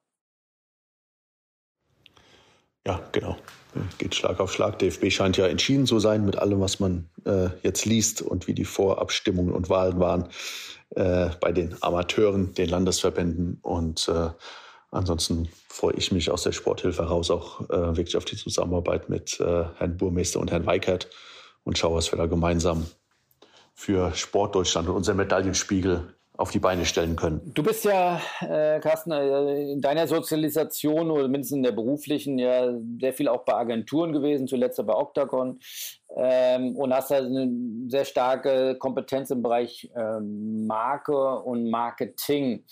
[2.86, 3.36] Ja, genau.
[3.98, 4.78] Geht Schlag auf Schlag.
[4.78, 8.54] DFB scheint ja entschieden zu sein mit allem, was man äh, jetzt liest und wie
[8.54, 10.28] die Vorabstimmungen und Wahlen waren
[10.90, 13.58] äh, bei den Amateuren, den Landesverbänden.
[13.62, 14.30] Und äh,
[14.94, 19.38] ansonsten freue ich mich aus der Sporthilfe heraus auch äh, wirklich auf die Zusammenarbeit mit
[19.40, 21.10] äh, Herrn Burmeister und Herrn Weikert
[21.64, 22.86] und schaue, was wir da gemeinsam
[23.74, 27.40] für Sportdeutschland und unser Medaillenspiegel auf die Beine stellen können.
[27.54, 32.72] Du bist ja, äh, Carsten, äh, in deiner Sozialisation oder mindestens in der beruflichen ja
[33.00, 35.60] sehr viel auch bei Agenturen gewesen, zuletzt bei Octagon
[36.16, 37.48] ähm, und hast da eine
[37.88, 42.64] sehr starke Kompetenz im Bereich ähm, Marke und Marketing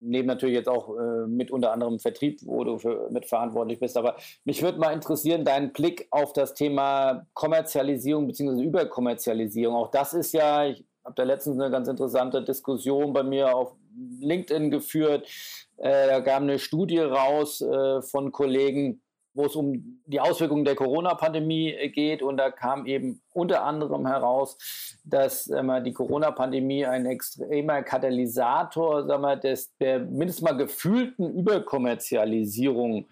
[0.00, 3.96] neben natürlich jetzt auch äh, mit unter anderem Vertrieb, wo du für, mitverantwortlich bist.
[3.96, 8.62] Aber mich würde mal interessieren, dein Blick auf das Thema Kommerzialisierung bzw.
[8.62, 9.76] Überkommerzialisierung.
[9.76, 13.74] Auch das ist ja, ich habe da letztens eine ganz interessante Diskussion bei mir auf
[14.20, 15.28] LinkedIn geführt.
[15.78, 19.00] Äh, da kam eine Studie raus äh, von Kollegen,
[19.38, 22.22] wo es um die Auswirkungen der Corona-Pandemie äh, geht.
[22.22, 24.58] Und da kam eben unter anderem heraus,
[25.04, 33.06] dass äh, die Corona-Pandemie ein extremer Katalysator sagen wir, des, der mindestens mal gefühlten Überkommerzialisierung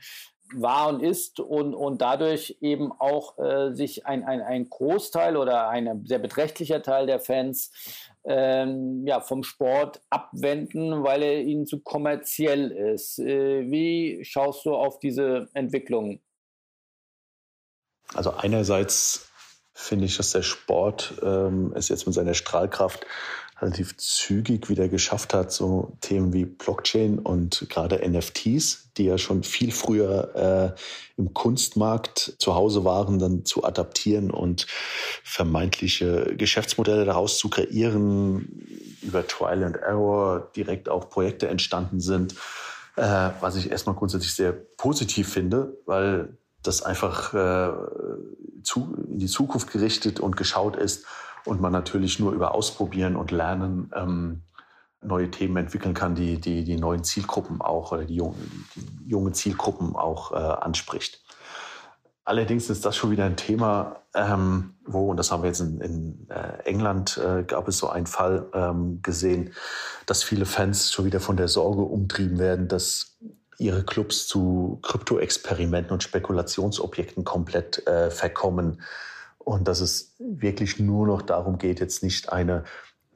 [0.53, 5.69] war und ist und, und dadurch eben auch äh, sich ein, ein, ein Großteil oder
[5.69, 7.71] ein sehr beträchtlicher Teil der Fans
[8.27, 13.19] ähm, ja, vom Sport abwenden, weil er ihnen zu kommerziell ist.
[13.19, 16.21] Äh, wie schaust du auf diese Entwicklung?
[18.15, 19.29] Also einerseits
[19.75, 23.07] finde ich, dass der Sport ähm, es jetzt mit seiner Strahlkraft
[23.61, 29.45] relativ zügig wieder geschafft hat, so Themen wie Blockchain und gerade NFTs, die ja schon
[29.45, 30.81] viel früher äh,
[31.17, 34.67] im Kunstmarkt zu Hause waren, dann zu adaptieren und
[35.25, 38.67] vermeintliche Geschäftsmodelle daraus zu kreieren,
[39.01, 42.35] über Trial and Error direkt auch Projekte entstanden sind,
[42.97, 47.73] äh, was ich erstmal grundsätzlich sehr positiv finde, weil das einfach äh,
[48.63, 51.07] zu, in die Zukunft gerichtet und geschaut ist
[51.47, 54.43] und man natürlich nur über Ausprobieren und Lernen ähm,
[55.03, 59.33] neue Themen entwickeln kann, die, die die neuen Zielgruppen auch oder die, jungen, die junge
[59.33, 61.23] Zielgruppen auch äh, anspricht.
[62.25, 65.81] Allerdings ist das schon wieder ein Thema, ähm, wo, und das haben wir jetzt in,
[65.81, 69.53] in äh, England, äh, gab es so einen Fall ähm, gesehen,
[70.07, 73.17] dass viele Fans schon wieder von der Sorge umtrieben werden, dass
[73.59, 78.83] ihre Clubs zu Kryptoexperimenten und Spekulationsobjekten komplett äh, verkommen
[79.47, 82.65] und dass es wirklich nur noch darum geht, jetzt nicht eine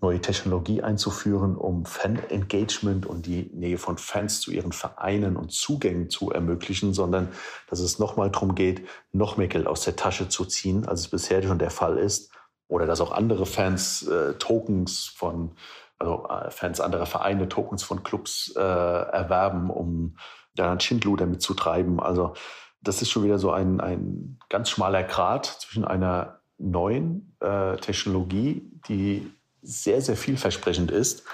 [0.01, 6.09] neue Technologie einzuführen, um Fan-Engagement und die Nähe von Fans zu ihren Vereinen und Zugängen
[6.09, 7.31] zu ermöglichen, sondern
[7.69, 11.09] dass es nochmal darum geht, noch mehr Geld aus der Tasche zu ziehen, als es
[11.09, 12.31] bisher schon der Fall ist.
[12.69, 15.57] Oder dass auch andere Fans äh, Tokens von,
[15.99, 20.17] also äh, Fans anderer Vereine Tokens von Clubs äh, erwerben, um
[20.55, 21.99] da Schindluder mitzutreiben.
[21.99, 22.35] Also
[22.83, 28.71] das ist schon wieder so ein, ein ganz schmaler Grat zwischen einer neuen äh, Technologie,
[28.89, 29.31] die
[29.63, 31.25] sehr, sehr vielversprechend ist,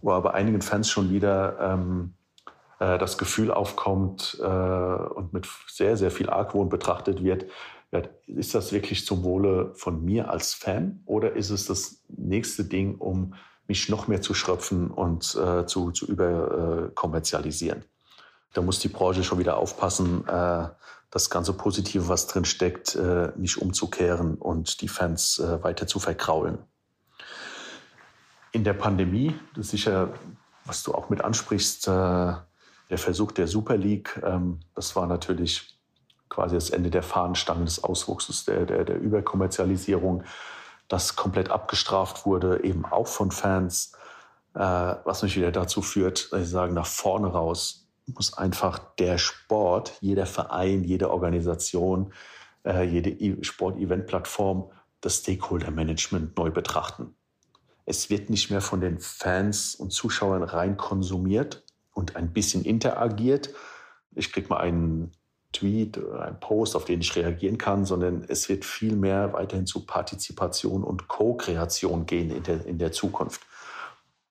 [0.00, 2.14] wo aber einigen Fans schon wieder ähm,
[2.78, 7.46] äh, das Gefühl aufkommt äh, und mit sehr, sehr viel Argwohn betrachtet wird,
[8.26, 12.96] ist das wirklich zum Wohle von mir als Fan oder ist es das nächste Ding,
[12.96, 13.34] um
[13.68, 17.84] mich noch mehr zu schröpfen und äh, zu, zu überkommerzialisieren?
[18.52, 20.68] Da muss die Branche schon wieder aufpassen, äh,
[21.10, 25.98] das ganze Positive, was drin steckt, äh, nicht umzukehren und die Fans äh, weiter zu
[25.98, 26.58] verkraulen.
[28.52, 30.14] In der Pandemie, das ist sicher,
[30.64, 35.78] was du auch mit ansprichst, äh, der Versuch der Super League, ähm, das war natürlich
[36.28, 40.24] quasi das Ende der Fahnenstange des Auswuchses der, der, der Überkommerzialisierung,
[40.88, 43.92] das komplett abgestraft wurde, eben auch von Fans,
[44.52, 49.94] was mich wieder dazu führt, dass ich sagen, nach vorne raus muss einfach der Sport,
[50.00, 52.12] jeder Verein, jede Organisation,
[52.64, 57.14] äh, jede e-, Sport-Event-Plattform das Stakeholder-Management neu betrachten.
[57.84, 63.50] Es wird nicht mehr von den Fans und Zuschauern rein konsumiert und ein bisschen interagiert.
[64.14, 65.12] Ich krieg mal einen
[65.52, 69.66] Tweet oder ein Post, auf den ich reagieren kann, sondern es wird viel mehr weiterhin
[69.66, 73.42] zu Partizipation und Co-Kreation gehen in der, in der Zukunft.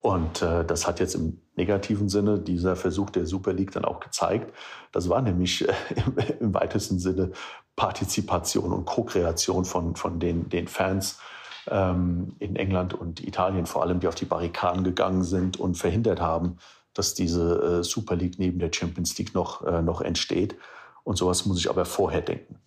[0.06, 4.00] Und äh, das hat jetzt im negativen Sinne dieser Versuch der Super League dann auch
[4.00, 4.54] gezeigt.
[4.92, 7.32] Das war nämlich äh, im, im, weitesten Sinne
[7.76, 11.18] Partizipation und Co-Kreation von, von den, den Fans
[11.66, 16.22] ähm, in England und Italien vor allem, die auf die Barrikaden gegangen sind und verhindert
[16.22, 16.58] haben,
[16.94, 20.56] dass diese äh, Super League neben der Champions League noch, äh, noch entsteht.
[21.04, 22.60] Und sowas muss ich aber vorher denken.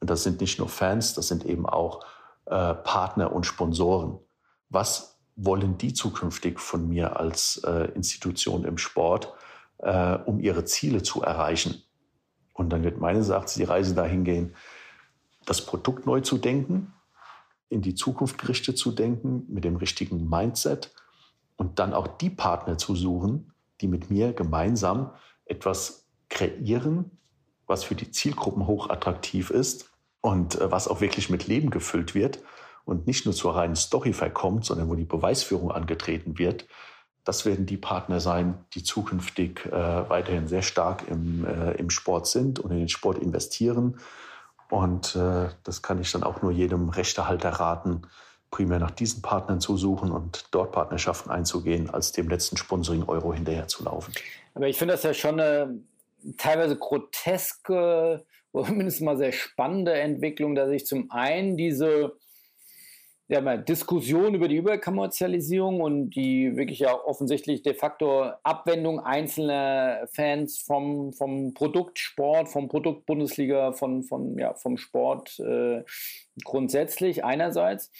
[0.00, 2.04] Und das sind nicht nur Fans, das sind eben auch
[2.44, 4.18] äh, Partner und Sponsoren.
[4.68, 9.32] Was wollen die zukünftig von mir als äh, Institution im Sport,
[9.78, 11.82] äh, um ihre Ziele zu erreichen?
[12.54, 14.54] Und dann wird meines Erachtens die Reise dahin gehen,
[15.44, 16.92] das Produkt neu zu denken,
[17.68, 20.94] in die Zukunft gerichtet zu denken, mit dem richtigen Mindset
[21.56, 25.10] und dann auch die Partner zu suchen, die mit mir gemeinsam
[25.44, 27.10] etwas kreieren,
[27.66, 29.90] was für die Zielgruppen hochattraktiv ist
[30.22, 32.40] und äh, was auch wirklich mit Leben gefüllt wird
[32.86, 36.66] und nicht nur zur reinen Story verkommt, sondern wo die Beweisführung angetreten wird.
[37.24, 42.28] Das werden die Partner sein, die zukünftig äh, weiterhin sehr stark im, äh, im Sport
[42.28, 43.98] sind und in den Sport investieren.
[44.70, 48.02] Und äh, das kann ich dann auch nur jedem Rechtehalter raten,
[48.52, 53.66] primär nach diesen Partnern zu suchen und dort Partnerschaften einzugehen, als dem letzten Sponsoring-Euro hinterher
[53.66, 54.14] zu laufen.
[54.54, 55.80] Aber ich finde das ja schon eine
[56.38, 62.12] teilweise groteske oder mindestens mal sehr spannende Entwicklung, dass ich zum einen diese
[63.28, 70.06] ja, mal Diskussion über die Überkommerzialisierung und die wirklich ja offensichtlich de facto Abwendung einzelner
[70.12, 75.82] Fans vom, vom Produkt Sport, vom Produkt Bundesliga, von, von, ja, vom Sport äh,
[76.44, 77.90] grundsätzlich einerseits.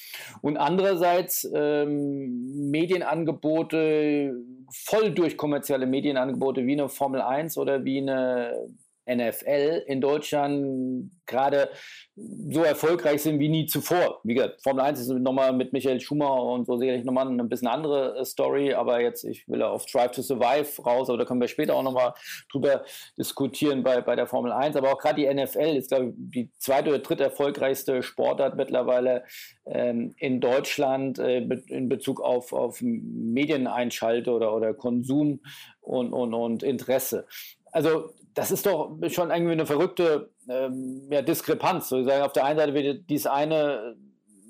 [0.43, 4.33] Und andererseits ähm, Medienangebote,
[4.71, 8.69] voll durch kommerzielle Medienangebote wie eine Formel 1 oder wie eine
[9.07, 11.71] NFL in Deutschland gerade
[12.17, 14.21] so erfolgreich sind wie nie zuvor.
[14.25, 17.69] Wie gesagt, Formel 1 ist nochmal mit Michael Schumacher und so sicherlich nochmal eine bisschen
[17.69, 21.41] andere äh, Story, aber jetzt, ich will auf Drive to Survive raus, aber da können
[21.41, 22.15] wir später auch nochmal
[22.51, 22.85] drüber
[23.19, 24.77] diskutieren bei, bei der Formel 1.
[24.77, 29.25] Aber auch gerade die NFL ist, glaube ich, die zweite oder dritte erfolgreichste Sportart mittlerweile
[29.67, 35.41] ähm, in Deutschland äh, in Bezug auf, auf Medieneinschalte oder, oder Konsum
[35.81, 37.27] und, und, und Interesse.
[37.73, 41.89] Also das ist doch schon irgendwie eine verrückte ähm, ja, Diskrepanz.
[41.89, 42.23] Sozusagen.
[42.23, 43.97] Auf der einen Seite wird dies eine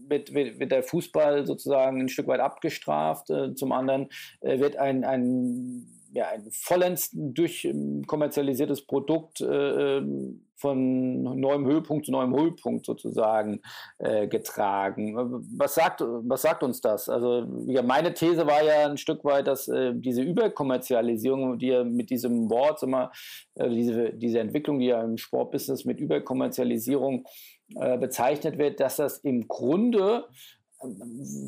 [0.08, 4.08] wird, wird, wird, der Fußball sozusagen ein Stück weit abgestraft, äh, zum anderen
[4.40, 12.12] äh, wird ein, ein ja, ein vollends durchkommerzialisiertes Produkt äh, ähm, von neuem Höhepunkt zu
[12.12, 13.60] neuem Höhepunkt sozusagen
[13.98, 15.14] äh, getragen.
[15.58, 17.10] Was sagt, was sagt uns das?
[17.10, 21.84] Also ja, meine These war ja ein Stück weit, dass äh, diese Überkommerzialisierung, die ja
[21.84, 23.12] mit diesem Wort, immer,
[23.56, 27.26] äh, diese, diese Entwicklung, die ja im Sportbusiness mit Überkommerzialisierung
[27.74, 30.24] äh, bezeichnet wird, dass das im Grunde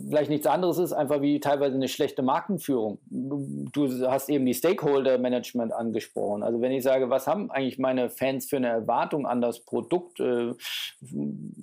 [0.08, 2.98] vielleicht nichts anderes ist, einfach wie teilweise eine schlechte Markenführung.
[3.10, 6.42] Du hast eben die Stakeholder-Management angesprochen.
[6.42, 10.20] Also wenn ich sage, was haben eigentlich meine Fans für eine Erwartung an das Produkt,
[10.20, 10.54] äh,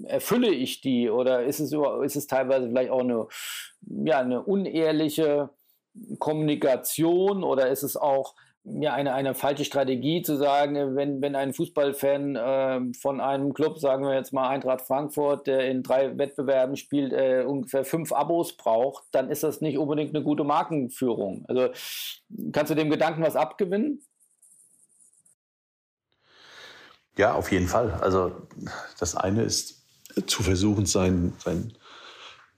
[0.03, 3.28] erfülle ich die oder ist es, ist es teilweise vielleicht auch eine,
[3.82, 5.49] ja, eine unehrliche
[6.20, 8.36] Kommunikation oder ist es auch
[8.66, 13.80] ja, eine, eine falsche Strategie zu sagen, wenn, wenn ein Fußballfan äh, von einem Club,
[13.80, 18.57] sagen wir jetzt mal Eintracht Frankfurt, der in drei Wettbewerben spielt, äh, ungefähr fünf Abos
[18.57, 21.45] braucht, dann ist das nicht unbedingt eine gute Markenführung.
[21.47, 21.70] Also
[22.51, 24.01] kannst du dem Gedanken was abgewinnen?
[27.18, 27.91] Ja, auf jeden Fall.
[28.01, 28.32] Also
[28.99, 29.86] das eine ist
[30.26, 31.74] zu versuchen, sein, sein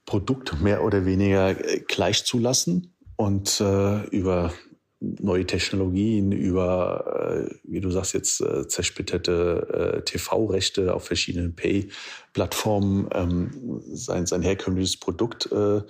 [0.06, 4.52] Produkt mehr oder weniger gleich zu lassen und äh, über
[5.00, 13.08] neue Technologien, über, äh, wie du sagst jetzt, äh, zersplitterte äh, TV-Rechte auf verschiedenen Pay-Plattformen
[13.12, 15.82] ähm, sein, sein herkömmliches Produkt äh,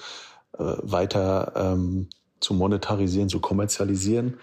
[0.52, 2.08] weiter ähm,
[2.40, 4.34] zu monetarisieren, zu kommerzialisieren.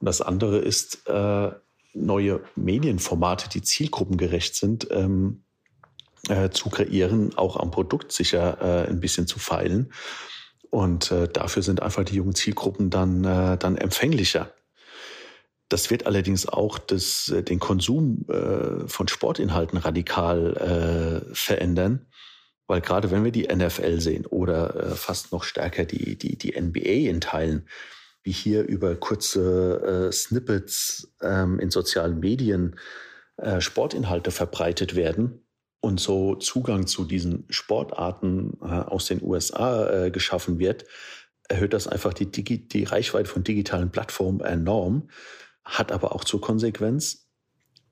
[0.00, 1.52] Und das andere ist, äh,
[1.94, 5.44] neue Medienformate, die zielgruppengerecht sind, ähm,
[6.28, 9.92] äh, zu kreieren, auch am Produkt sicher ein bisschen zu feilen.
[10.74, 14.50] Und äh, dafür sind einfach die jungen Zielgruppen dann, äh, dann empfänglicher.
[15.68, 22.06] Das wird allerdings auch das, äh, den Konsum äh, von Sportinhalten radikal äh, verändern.
[22.66, 26.60] Weil gerade wenn wir die NFL sehen oder äh, fast noch stärker die, die, die
[26.60, 27.68] NBA in Teilen,
[28.24, 32.74] wie hier über kurze äh, Snippets ähm, in sozialen Medien
[33.36, 35.43] äh, Sportinhalte verbreitet werden,
[35.84, 40.86] und so Zugang zu diesen Sportarten äh, aus den USA äh, geschaffen wird,
[41.46, 45.10] erhöht das einfach die, Digi die Reichweite von digitalen Plattformen enorm,
[45.62, 47.28] hat aber auch zur Konsequenz,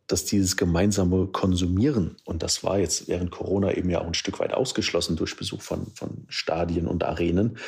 [0.07, 4.40] dass dieses gemeinsame Konsumieren, und das war jetzt während Corona eben ja auch ein Stück
[4.40, 7.59] weit ausgeschlossen durch Besuch von, von Stadien und Arenen,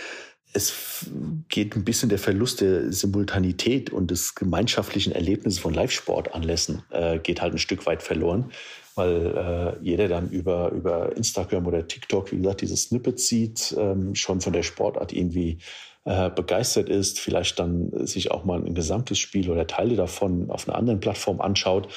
[0.54, 1.06] es
[1.48, 7.42] geht ein bisschen der Verlust der Simultanität und des gemeinschaftlichen Erlebnisses von Live-Sportanlässen äh, geht
[7.42, 8.52] halt ein Stück weit verloren,
[8.94, 14.14] weil äh, jeder dann über, über Instagram oder TikTok, wie gesagt, dieses Snippet sieht, ähm,
[14.14, 15.58] schon von der Sportart irgendwie
[16.04, 20.68] äh, begeistert ist, vielleicht dann sich auch mal ein gesamtes Spiel oder Teile davon auf
[20.68, 21.88] einer anderen Plattform anschaut.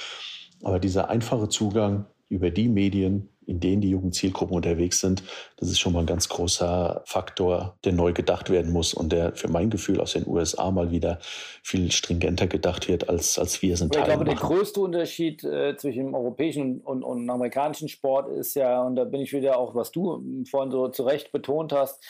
[0.63, 5.23] Aber dieser einfache Zugang über die Medien, in denen die Jugendzielgruppen unterwegs sind,
[5.57, 9.33] das ist schon mal ein ganz großer Faktor, der neu gedacht werden muss und der
[9.35, 11.19] für mein Gefühl aus den USA mal wieder
[11.63, 13.95] viel stringenter gedacht wird, als, als wir sind.
[13.95, 18.55] Ich glaube, der größte Unterschied äh, zwischen dem europäischen und, und, und amerikanischen Sport ist
[18.55, 22.03] ja, und da bin ich wieder auch, was du vorhin so zu Recht betont hast,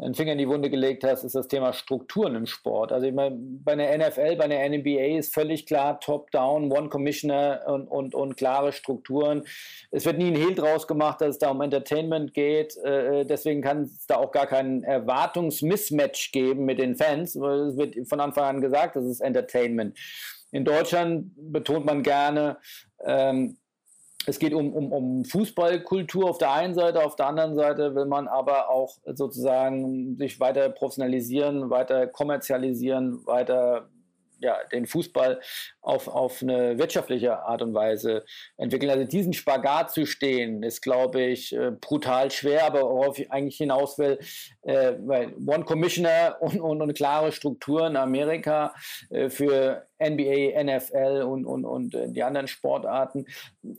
[0.00, 2.92] einen Finger in die Wunde gelegt hast, ist das Thema Strukturen im Sport.
[2.92, 7.62] Also ich meine, bei der NFL, bei der NBA ist völlig klar Top-Down, One Commissioner
[7.66, 9.44] und, und, und klare Strukturen.
[9.90, 12.76] Es wird nie ein Hehl draus gemacht, dass es da um Entertainment geht.
[12.78, 17.34] Äh, deswegen kann es da auch gar keinen Erwartungsmismatch geben mit den Fans.
[17.34, 19.98] Es wird von Anfang an gesagt, das ist Entertainment.
[20.50, 22.58] In Deutschland betont man gerne,
[23.04, 23.58] ähm,
[24.28, 28.04] es geht um, um, um Fußballkultur auf der einen Seite, auf der anderen Seite will
[28.04, 33.88] man aber auch sozusagen sich weiter professionalisieren, weiter kommerzialisieren, weiter
[34.40, 35.40] ja, den Fußball
[35.80, 38.24] auf, auf eine wirtschaftliche Art und Weise
[38.56, 38.90] entwickeln.
[38.90, 43.56] Also diesen Spagat zu stehen, ist, glaube ich, äh, brutal schwer, aber worauf ich eigentlich
[43.56, 44.18] hinaus will,
[44.62, 48.74] äh, weil One Commissioner und, und, und klare Strukturen in Amerika
[49.10, 53.26] äh, für NBA, NFL und, und, und äh, die anderen Sportarten.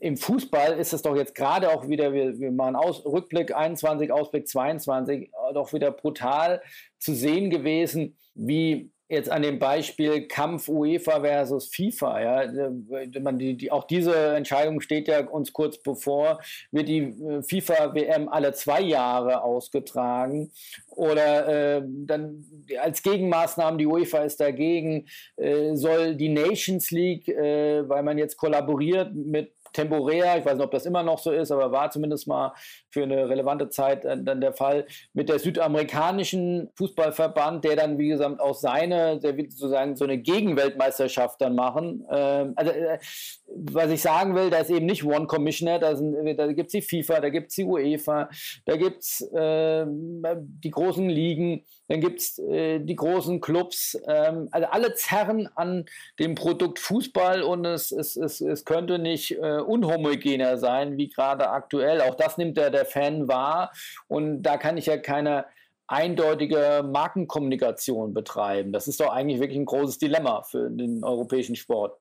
[0.00, 4.12] Im Fußball ist es doch jetzt gerade auch wieder, wir, wir machen Aus, Rückblick 21,
[4.12, 6.62] Ausblick 22, doch wieder brutal
[6.98, 12.70] zu sehen gewesen, wie jetzt an dem Beispiel Kampf UEFA versus FIFA, ja, äh,
[13.08, 16.40] die, die, auch diese Entscheidung steht ja uns kurz bevor,
[16.70, 20.52] wird die äh, FIFA-WM alle zwei Jahre ausgetragen?
[20.90, 22.44] Oder äh, dann
[22.80, 25.06] als Gegenmaßnahmen, die UEFA ist dagegen,
[25.36, 30.64] äh, soll die Nations League, äh, weil man jetzt kollaboriert mit temporär, ich weiß nicht,
[30.64, 32.52] ob das immer noch so ist, aber war zumindest mal
[32.90, 38.40] für eine relevante Zeit dann der Fall mit der südamerikanischen Fußballverband, der dann, wie gesagt,
[38.40, 42.06] auch seine, der will sozusagen so eine Gegenweltmeisterschaft dann machen.
[42.10, 42.98] Ähm, also, äh,
[43.46, 46.82] was ich sagen will, da ist eben nicht One Commissioner, da, da gibt es die
[46.82, 48.28] FIFA, da gibt es die UEFA,
[48.64, 54.46] da gibt es äh, die großen Ligen, dann gibt es äh, die großen Clubs, ähm,
[54.52, 55.86] also alle zerren an
[56.20, 61.50] dem Produkt Fußball und es, es, es, es könnte nicht äh, unhomogener sein, wie gerade
[61.50, 62.00] aktuell.
[62.02, 63.72] Auch das nimmt der, der Fan wahr
[64.06, 65.46] und da kann ich ja keine
[65.88, 68.72] eindeutige Markenkommunikation betreiben.
[68.72, 71.98] Das ist doch eigentlich wirklich ein großes Dilemma für den europäischen Sport.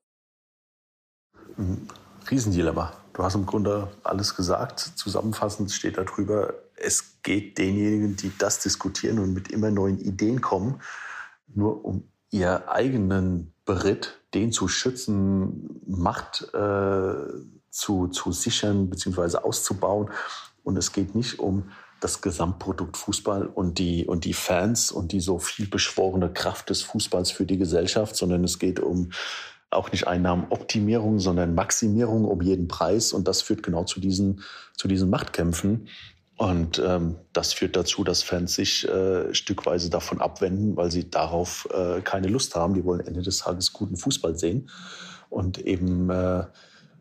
[2.29, 2.93] Riesendilemma.
[3.13, 4.79] Du hast im Grunde alles gesagt.
[4.79, 10.81] Zusammenfassend steht darüber, es geht denjenigen, die das diskutieren und mit immer neuen Ideen kommen,
[11.53, 17.13] nur um ihr eigenen Beritt, den zu schützen, Macht äh,
[17.69, 19.37] zu, zu sichern bzw.
[19.37, 20.09] auszubauen.
[20.63, 25.19] Und es geht nicht um das Gesamtprodukt Fußball und die, und die Fans und die
[25.19, 29.09] so viel beschworene Kraft des Fußballs für die Gesellschaft, sondern es geht um
[29.71, 33.13] auch nicht Einnahmenoptimierung, sondern Maximierung um jeden Preis.
[33.13, 34.41] Und das führt genau zu diesen,
[34.75, 35.87] zu diesen Machtkämpfen.
[36.39, 41.67] Und ähm, das führt dazu, dass Fans sich äh, stückweise davon abwenden, weil sie darauf
[41.73, 42.75] äh, keine Lust haben.
[42.75, 44.69] Die wollen Ende des Tages guten Fußball sehen
[45.29, 46.45] und eben äh,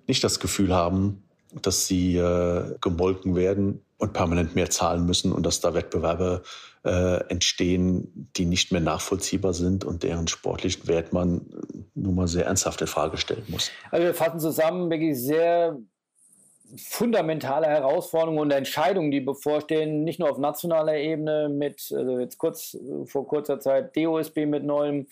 [0.08, 1.22] nicht das Gefühl haben,
[1.62, 6.42] dass sie äh, gemolken werden und permanent mehr zahlen müssen und dass da Wettbewerbe
[6.84, 11.46] äh, entstehen, die nicht mehr nachvollziehbar sind und deren sportlichen Wert man
[11.94, 13.70] nun mal sehr ernsthaft in Frage stellen muss.
[13.92, 15.78] Also wir fassen zusammen wirklich sehr
[16.76, 22.76] fundamentale Herausforderungen und Entscheidungen, die bevorstehen, nicht nur auf nationaler Ebene mit, also jetzt kurz
[23.06, 25.06] vor kurzer Zeit DOSB mit neuem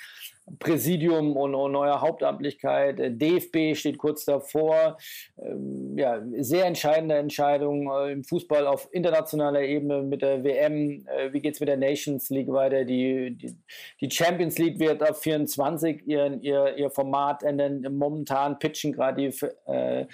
[0.58, 3.00] Präsidium und, und neuer Hauptamtlichkeit.
[3.00, 4.96] Äh, DFB steht kurz davor.
[5.38, 11.04] Ähm, ja, sehr entscheidende Entscheidung äh, im Fußball auf internationaler Ebene mit der WM.
[11.06, 12.84] Äh, wie geht es mit der Nations League weiter?
[12.84, 13.56] Die, die,
[14.00, 17.84] die, Champions League wird ab 24 ihr, ihr, ihr Format ändern.
[17.90, 20.06] Momentan pitchen gerade die, äh,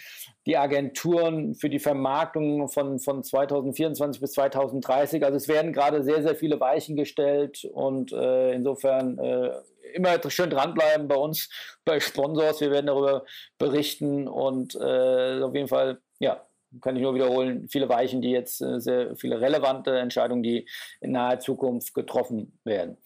[0.47, 5.25] die Agenturen für die Vermarktung von, von 2024 bis 2030.
[5.25, 9.51] Also es werden gerade sehr, sehr viele Weichen gestellt und äh, insofern äh,
[9.95, 11.49] immer schön dranbleiben bei uns,
[11.85, 12.61] bei Sponsors.
[12.61, 13.25] Wir werden darüber
[13.59, 16.47] berichten und äh, auf jeden Fall, ja,
[16.81, 20.67] kann ich nur wiederholen, viele Weichen, die jetzt äh, sehr viele relevante Entscheidungen, die
[21.01, 22.97] in naher Zukunft getroffen werden.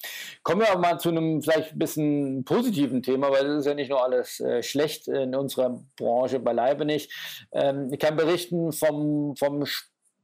[0.42, 3.74] Kommen wir aber mal zu einem vielleicht ein bisschen positiven Thema, weil es ist ja
[3.74, 7.10] nicht nur alles äh, schlecht in unserer Branche, beileibe nicht.
[7.52, 9.64] Ähm, ich kann berichten vom, vom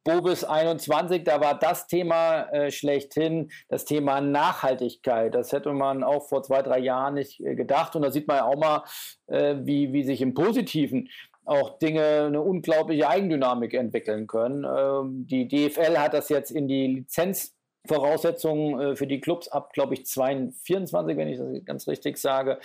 [0.05, 5.35] Bobis 21, da war das Thema äh, schlechthin, das Thema Nachhaltigkeit.
[5.35, 7.95] Das hätte man auch vor zwei, drei Jahren nicht äh, gedacht.
[7.95, 8.85] Und da sieht man ja auch mal,
[9.29, 11.09] äh, wie, wie sich im Positiven
[11.45, 14.65] auch Dinge eine unglaubliche Eigendynamik entwickeln können.
[14.65, 19.95] Ähm, die DFL hat das jetzt in die Lizenzvoraussetzungen äh, für die Clubs ab, glaube
[19.95, 22.59] ich, 2024, wenn ich das ganz richtig sage,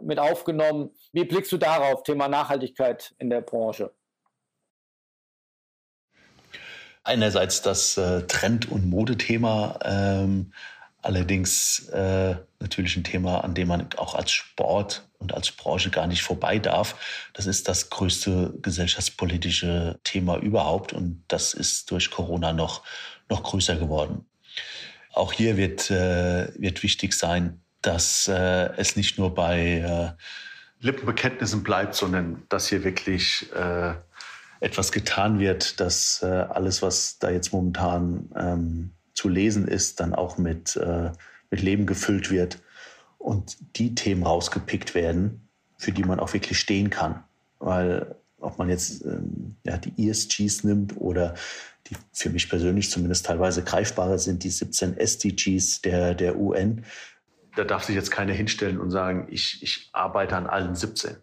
[0.00, 0.90] mit aufgenommen.
[1.12, 3.92] Wie blickst du darauf, Thema Nachhaltigkeit in der Branche?
[7.04, 10.52] Einerseits das äh, Trend- und Modethema, ähm,
[11.02, 16.06] allerdings äh, natürlich ein Thema, an dem man auch als Sport und als Branche gar
[16.06, 17.28] nicht vorbei darf.
[17.32, 22.84] Das ist das größte gesellschaftspolitische Thema überhaupt und das ist durch Corona noch,
[23.28, 24.26] noch größer geworden.
[25.12, 31.62] Auch hier wird, äh, wird wichtig sein, dass äh, es nicht nur bei äh, Lippenbekenntnissen
[31.62, 33.94] bleibt, sondern dass hier wirklich äh,
[34.62, 40.14] etwas getan wird, dass äh, alles, was da jetzt momentan ähm, zu lesen ist, dann
[40.14, 41.10] auch mit, äh,
[41.50, 42.62] mit Leben gefüllt wird
[43.18, 45.48] und die Themen rausgepickt werden,
[45.78, 47.24] für die man auch wirklich stehen kann.
[47.58, 51.34] Weil ob man jetzt ähm, ja, die ESGs nimmt oder
[51.88, 56.84] die für mich persönlich zumindest teilweise greifbarer sind, die 17 SDGs der, der UN,
[57.54, 61.16] da darf sich jetzt keiner hinstellen und sagen, ich, ich arbeite an allen 17.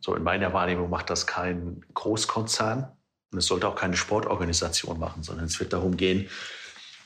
[0.00, 2.92] So in meiner Wahrnehmung macht das kein Großkonzern
[3.32, 6.28] und es sollte auch keine Sportorganisation machen, sondern es wird darum gehen,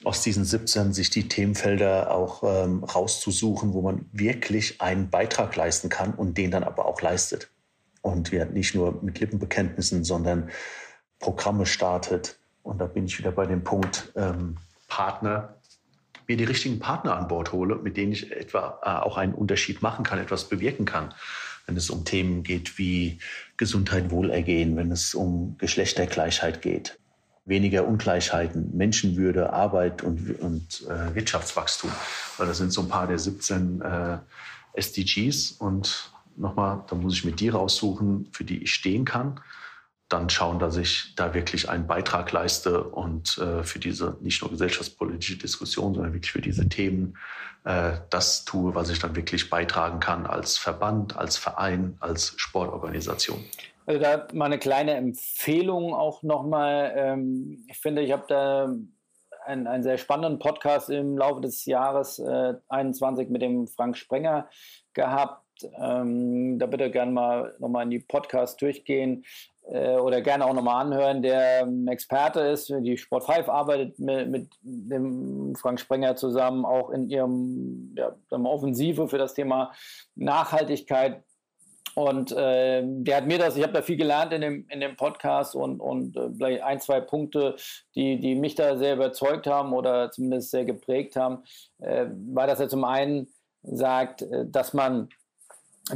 [0.05, 5.89] aus diesen 17 sich die Themenfelder auch ähm, rauszusuchen, wo man wirklich einen Beitrag leisten
[5.89, 7.51] kann und den dann aber auch leistet.
[8.01, 10.51] Und wir nicht nur mit Lippenbekenntnissen, sondern
[11.19, 12.39] Programme startet.
[12.63, 14.57] Und da bin ich wieder bei dem Punkt ähm,
[14.89, 15.57] Partner,
[16.27, 19.83] mir die richtigen Partner an Bord hole, mit denen ich etwa äh, auch einen Unterschied
[19.83, 21.13] machen kann, etwas bewirken kann
[21.67, 23.19] wenn es um Themen geht wie
[23.57, 26.99] Gesundheit, Wohlergehen, wenn es um Geschlechtergleichheit geht,
[27.45, 31.91] weniger Ungleichheiten, Menschenwürde, Arbeit und, und äh, Wirtschaftswachstum.
[32.39, 34.19] Weil das sind so ein paar der 17 äh,
[34.75, 35.53] SDGs.
[35.53, 39.41] Und nochmal, da muss ich mir die raussuchen, für die ich stehen kann
[40.11, 44.51] dann schauen, dass ich da wirklich einen Beitrag leiste und äh, für diese nicht nur
[44.51, 47.17] gesellschaftspolitische Diskussion, sondern wirklich für diese Themen
[47.65, 53.45] äh, das tue, was ich dann wirklich beitragen kann als Verband, als Verein, als Sportorganisation.
[53.87, 56.93] Also da mal eine kleine Empfehlung auch nochmal.
[56.97, 58.73] Ähm, ich finde, ich habe da
[59.45, 64.49] einen, einen, sehr spannenden Podcast im Laufe des Jahres äh, 21 mit dem Frank Sprenger
[64.95, 65.45] gehabt.
[65.79, 69.25] Ähm, da bitte gerne mal nochmal in die Podcast durchgehen
[69.60, 72.71] äh, oder gerne auch nochmal anhören, der ein Experte ist.
[72.81, 79.09] Die Sport 5 arbeitet mit, mit dem Frank Sprenger zusammen auch in ihrem ja, Offensive
[79.09, 79.73] für das Thema
[80.17, 81.23] Nachhaltigkeit.
[81.95, 84.97] Und äh, der hat mir das, ich habe da viel gelernt in dem, in dem
[84.97, 87.57] Podcast und, und äh, vielleicht ein, zwei Punkte,
[87.95, 91.43] die, die mich da sehr überzeugt haben oder zumindest sehr geprägt haben,
[91.79, 93.29] äh, war, dass er zum einen
[93.63, 95.09] sagt, äh, dass man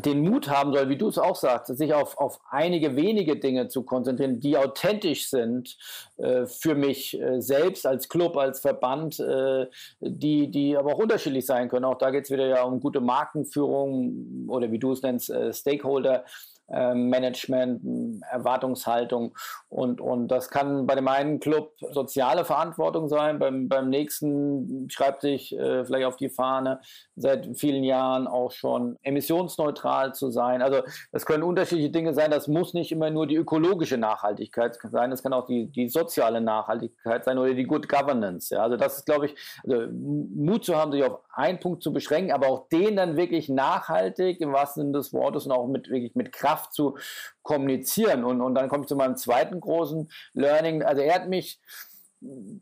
[0.00, 3.68] den Mut haben soll, wie du es auch sagst, sich auf, auf einige wenige Dinge
[3.68, 5.76] zu konzentrieren, die authentisch sind
[6.16, 9.66] äh, für mich äh, selbst als Club, als Verband, äh,
[10.00, 11.84] die, die aber auch unterschiedlich sein können.
[11.84, 15.52] Auch da geht es wieder ja um gute Markenführung oder wie du es nennst, äh,
[15.52, 16.24] Stakeholder.
[16.70, 19.36] Ähm, Management, Erwartungshaltung
[19.68, 25.20] und, und das kann bei dem einen Club soziale Verantwortung sein, beim, beim nächsten schreibt
[25.20, 26.80] sich äh, vielleicht auf die Fahne
[27.16, 30.62] seit vielen Jahren auch schon emissionsneutral zu sein.
[30.62, 30.80] Also
[31.12, 35.22] das können unterschiedliche Dinge sein, das muss nicht immer nur die ökologische Nachhaltigkeit sein, das
[35.22, 38.54] kann auch die, die soziale Nachhaltigkeit sein oder die Good Governance.
[38.54, 38.62] Ja.
[38.62, 39.34] Also das ist, glaube ich,
[39.68, 43.50] also Mut zu haben, sich auf einen Punkt zu beschränken, aber auch den dann wirklich
[43.50, 46.96] nachhaltig im wahrsten Sinne des Wortes und auch mit wirklich mit Kraft Kraft zu
[47.42, 48.24] kommunizieren.
[48.24, 50.82] Und, und dann komme ich zu meinem zweiten großen Learning.
[50.82, 51.60] Also er hat mich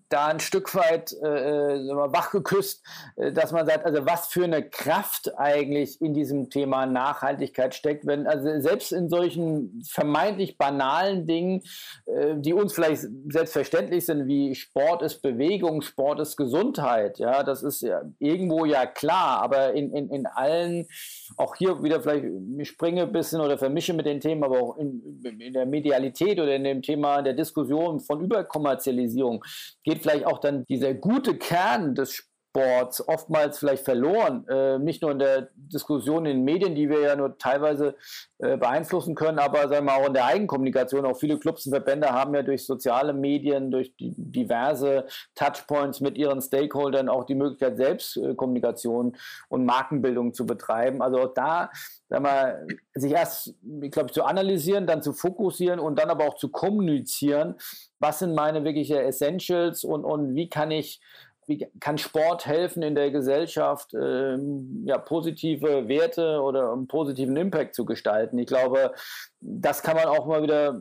[0.08, 2.84] da ein Stück weit äh, äh wachgeküsst,
[3.16, 8.06] äh, dass man sagt, also was für eine Kraft eigentlich in diesem Thema Nachhaltigkeit steckt,
[8.06, 11.62] wenn also selbst in solchen vermeintlich banalen Dingen,
[12.06, 17.62] äh, die uns vielleicht selbstverständlich sind, wie Sport ist Bewegung, Sport ist Gesundheit, ja, das
[17.62, 20.88] ist ja irgendwo ja klar, aber in, in, in allen,
[21.36, 22.24] auch hier wieder vielleicht,
[22.58, 26.40] ich springe ein bisschen oder vermische mit den Themen, aber auch in, in der Medialität
[26.40, 29.44] oder in dem Thema der Diskussion von Überkommerzialisierung,
[29.84, 34.46] geht vielleicht auch dann dieser gute Kern des Sports oftmals vielleicht verloren.
[34.48, 37.96] Äh, nicht nur in der Diskussion in den Medien, die wir ja nur teilweise
[38.38, 41.06] äh, beeinflussen können, aber sagen wir auch in der Eigenkommunikation.
[41.06, 46.40] Auch viele Clubs und Verbände haben ja durch soziale Medien, durch diverse Touchpoints mit ihren
[46.40, 49.16] Stakeholdern auch die Möglichkeit, Selbstkommunikation
[49.48, 51.02] und Markenbildung zu betreiben.
[51.02, 51.70] Also auch da
[52.08, 56.36] sagen wir, sich erst, ich glaube, zu analysieren, dann zu fokussieren und dann aber auch
[56.36, 57.54] zu kommunizieren,
[57.98, 61.00] was sind meine wirkliche Essentials und, und wie kann ich
[61.46, 67.74] wie kann Sport helfen in der Gesellschaft, ähm, ja, positive Werte oder einen positiven Impact
[67.74, 68.38] zu gestalten?
[68.38, 68.92] Ich glaube,
[69.40, 70.80] das kann man auch mal wieder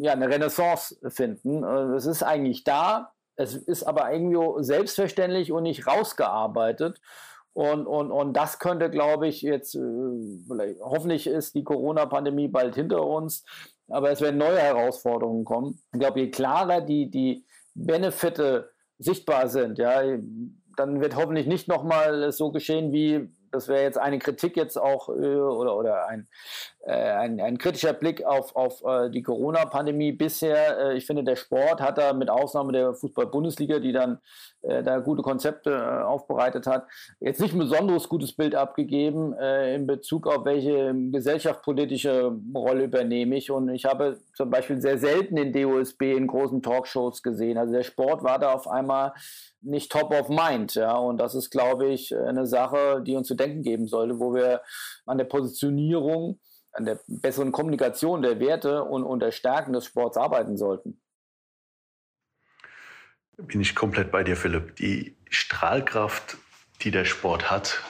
[0.00, 1.64] ja, eine Renaissance finden.
[1.64, 7.00] Äh, es ist eigentlich da, es ist aber irgendwie selbstverständlich und nicht rausgearbeitet.
[7.52, 13.02] Und, und, und das könnte, glaube ich, jetzt, äh, hoffentlich ist die Corona-Pandemie bald hinter
[13.06, 13.44] uns,
[13.88, 15.80] aber es werden neue Herausforderungen kommen.
[15.94, 20.02] Ich glaube, je klarer die, die Benefite sichtbar sind, ja,
[20.76, 25.08] dann wird hoffentlich nicht nochmal so geschehen wie das wäre jetzt eine Kritik jetzt auch
[25.08, 26.28] äh, oder, oder ein,
[26.84, 30.78] äh, ein, ein, kritischer Blick auf, auf äh, die Corona-Pandemie bisher.
[30.78, 34.18] Äh, ich finde, der Sport hat da mit Ausnahme der Fußball-Bundesliga, die dann
[34.62, 36.86] äh, da gute Konzepte äh, aufbereitet hat,
[37.20, 43.50] jetzt nicht ein besonderes gutes Bild abgegeben in Bezug auf welche gesellschaftspolitische Rolle übernehme ich.
[43.50, 47.58] Und ich habe zum Beispiel sehr selten den DOSB in großen Talkshows gesehen.
[47.58, 49.12] Also der Sport war da auf einmal
[49.60, 50.74] nicht top of mind.
[50.74, 50.94] Ja?
[50.96, 54.62] Und das ist, glaube ich, eine Sache, die uns zu denken geben sollte, wo wir
[55.06, 56.40] an der Positionierung,
[56.72, 61.00] an der besseren Kommunikation der Werte und, und der Stärken des Sports arbeiten sollten.
[63.38, 64.76] Bin ich komplett bei dir, Philipp.
[64.76, 66.38] Die Strahlkraft,
[66.82, 67.82] die der Sport hat,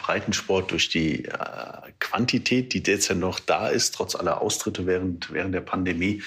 [0.00, 5.54] Breitensport durch die äh, Quantität, die derzeit noch da ist, trotz aller Austritte während, während
[5.54, 6.22] der Pandemie,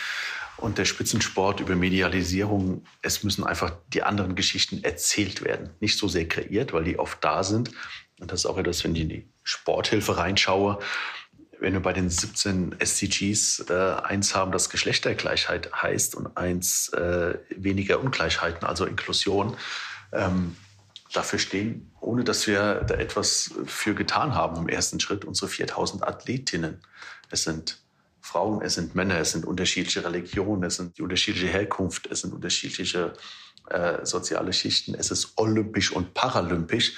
[0.57, 5.71] und der Spitzensport über Medialisierung, es müssen einfach die anderen Geschichten erzählt werden.
[5.79, 7.71] Nicht so sehr kreiert, weil die oft da sind.
[8.19, 10.79] Und das ist auch etwas, wenn ich in die Sporthilfe reinschaue.
[11.59, 13.73] Wenn wir bei den 17 SCGs äh,
[14.03, 19.57] eins haben, das Geschlechtergleichheit heißt und eins äh, weniger Ungleichheiten, also Inklusion,
[20.11, 20.55] ähm,
[21.13, 26.07] dafür stehen, ohne dass wir da etwas für getan haben im ersten Schritt, unsere 4000
[26.07, 26.81] Athletinnen.
[27.29, 27.79] Es sind
[28.21, 32.33] Frauen, es sind Männer, es sind unterschiedliche Religionen, es sind die unterschiedliche Herkunft, es sind
[32.33, 33.13] unterschiedliche
[33.69, 36.93] äh, soziale Schichten, es ist olympisch und paralympisch.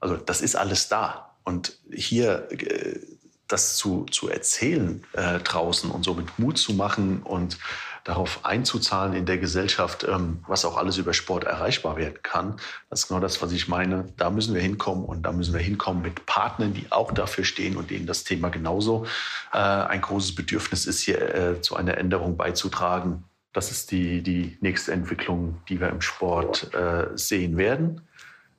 [0.00, 1.36] Also das ist alles da.
[1.44, 3.00] Und hier äh,
[3.48, 7.58] das zu, zu erzählen äh, draußen und so mit Mut zu machen und
[8.06, 12.56] darauf einzuzahlen in der Gesellschaft, ähm, was auch alles über Sport erreichbar werden kann.
[12.88, 14.06] Das ist genau das, was ich meine.
[14.16, 17.76] Da müssen wir hinkommen und da müssen wir hinkommen mit Partnern, die auch dafür stehen
[17.76, 19.06] und denen das Thema genauso
[19.52, 23.24] äh, ein großes Bedürfnis ist, hier äh, zu einer Änderung beizutragen.
[23.52, 28.02] Das ist die, die nächste Entwicklung, die wir im Sport äh, sehen werden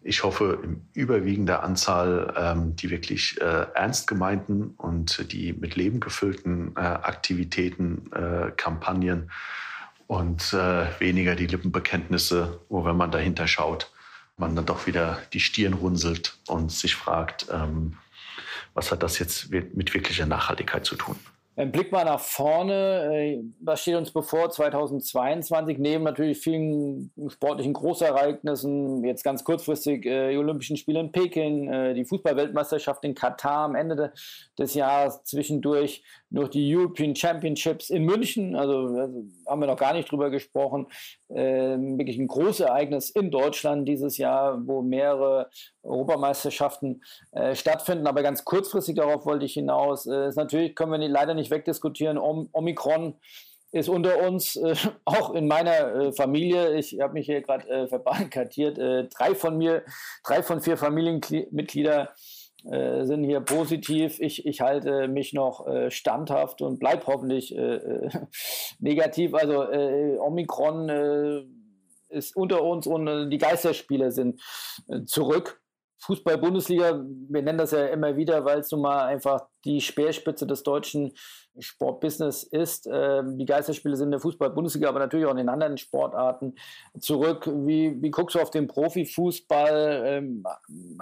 [0.07, 5.99] ich hoffe, in überwiegender Anzahl ähm, die wirklich äh, ernst gemeinten und die mit Leben
[5.99, 9.29] gefüllten äh, Aktivitäten, äh, Kampagnen
[10.07, 13.91] und äh, weniger die Lippenbekenntnisse, wo, wenn man dahinter schaut,
[14.37, 17.97] man dann doch wieder die Stirn runzelt und sich fragt, ähm,
[18.73, 21.17] was hat das jetzt mit wirklicher Nachhaltigkeit zu tun?
[21.59, 23.09] Ein Blick mal nach vorne.
[23.11, 25.79] Äh, was steht uns bevor 2022?
[25.79, 31.95] Neben natürlich vielen sportlichen Großereignissen, jetzt ganz kurzfristig äh, die Olympischen Spiele in Peking, äh,
[31.95, 34.09] die Fußballweltmeisterschaft in Katar am Ende de,
[34.59, 38.55] des Jahres, zwischendurch noch die European Championships in München.
[38.55, 40.87] Also, also haben wir noch gar nicht drüber gesprochen.
[41.29, 45.49] Ähm, wirklich ein großes Ereignis in Deutschland dieses Jahr, wo mehrere
[45.83, 48.07] Europameisterschaften äh, stattfinden.
[48.07, 50.05] Aber ganz kurzfristig darauf wollte ich hinaus.
[50.05, 52.17] Äh, ist natürlich können wir leider nicht wegdiskutieren.
[52.17, 53.15] Om Omikron
[53.71, 54.75] ist unter uns, äh,
[55.05, 59.57] auch in meiner äh, Familie, ich habe mich hier gerade äh, verbarrikadiert, äh, drei von
[59.57, 59.83] mir,
[60.23, 62.09] drei von vier Familienmitglieder
[62.65, 64.19] äh, sind hier positiv.
[64.19, 67.55] Ich, ich halte mich noch äh, standhaft und bleibe hoffentlich
[68.79, 69.33] negativ.
[69.33, 69.67] Also
[70.19, 70.89] Omikron
[72.09, 74.41] ist unter uns und die Geisterspiele sind
[75.05, 75.61] zurück.
[75.99, 80.63] Fußball-Bundesliga, wir nennen das ja immer wieder, weil es nun mal einfach die Speerspitze des
[80.63, 81.13] deutschen
[81.57, 82.87] Sportbusiness ist.
[82.91, 86.53] Ähm, die Geisterspiele sind in der Fußball-Bundesliga, aber natürlich auch in den anderen Sportarten
[86.99, 87.47] zurück.
[87.47, 90.03] Wie, wie guckst du auf den Profifußball?
[90.05, 90.43] Ähm,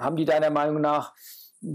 [0.00, 1.12] haben die deiner Meinung nach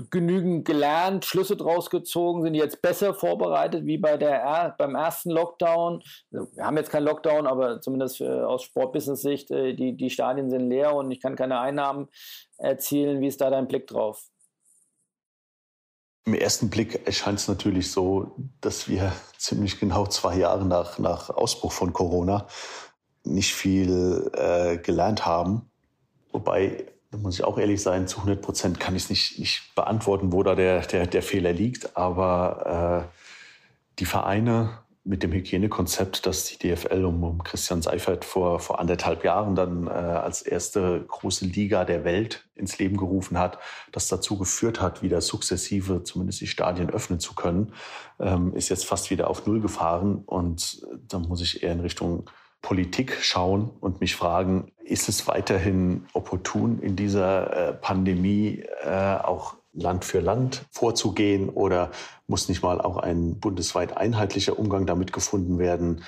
[0.09, 6.01] genügend gelernt, Schlüsse draus gezogen, sind jetzt besser vorbereitet wie bei der, beim ersten Lockdown.
[6.31, 10.49] Also wir haben jetzt keinen Lockdown, aber zumindest äh, aus Sportbusiness-Sicht, äh, die, die Stadien
[10.49, 12.07] sind leer und ich kann keine Einnahmen
[12.57, 13.21] erzielen.
[13.21, 14.23] Wie ist da dein Blick drauf?
[16.25, 21.29] Im ersten Blick erscheint es natürlich so, dass wir ziemlich genau zwei Jahre nach, nach
[21.29, 22.47] Ausbruch von Corona
[23.23, 25.69] nicht viel äh, gelernt haben.
[26.31, 29.75] Wobei Da muss ich auch ehrlich sein, zu 100 Prozent kann ich es nicht, nicht
[29.75, 31.97] beantworten, wo da der, der, der Fehler liegt.
[31.97, 33.17] Aber äh,
[33.99, 39.25] die Vereine mit dem Hygienekonzept, das die DFL um, um Christian Seifert vor, vor anderthalb
[39.25, 43.57] Jahren dann äh, als erste große Liga der Welt ins Leben gerufen hat,
[43.91, 47.73] das dazu geführt hat, wieder sukzessive zumindest die Stadien öffnen zu können,
[48.19, 50.21] ähm, ist jetzt fast wieder auf Null gefahren.
[50.25, 52.29] Und da muss ich eher in Richtung
[52.61, 59.55] Politik schauen und mich fragen, ist es weiterhin opportun in dieser äh, Pandemie äh, auch
[59.73, 61.49] Land für Land vorzugehen?
[61.49, 61.91] Oder
[62.27, 66.03] muss nicht mal auch ein bundesweit einheitlicher Umgang damit gefunden werden?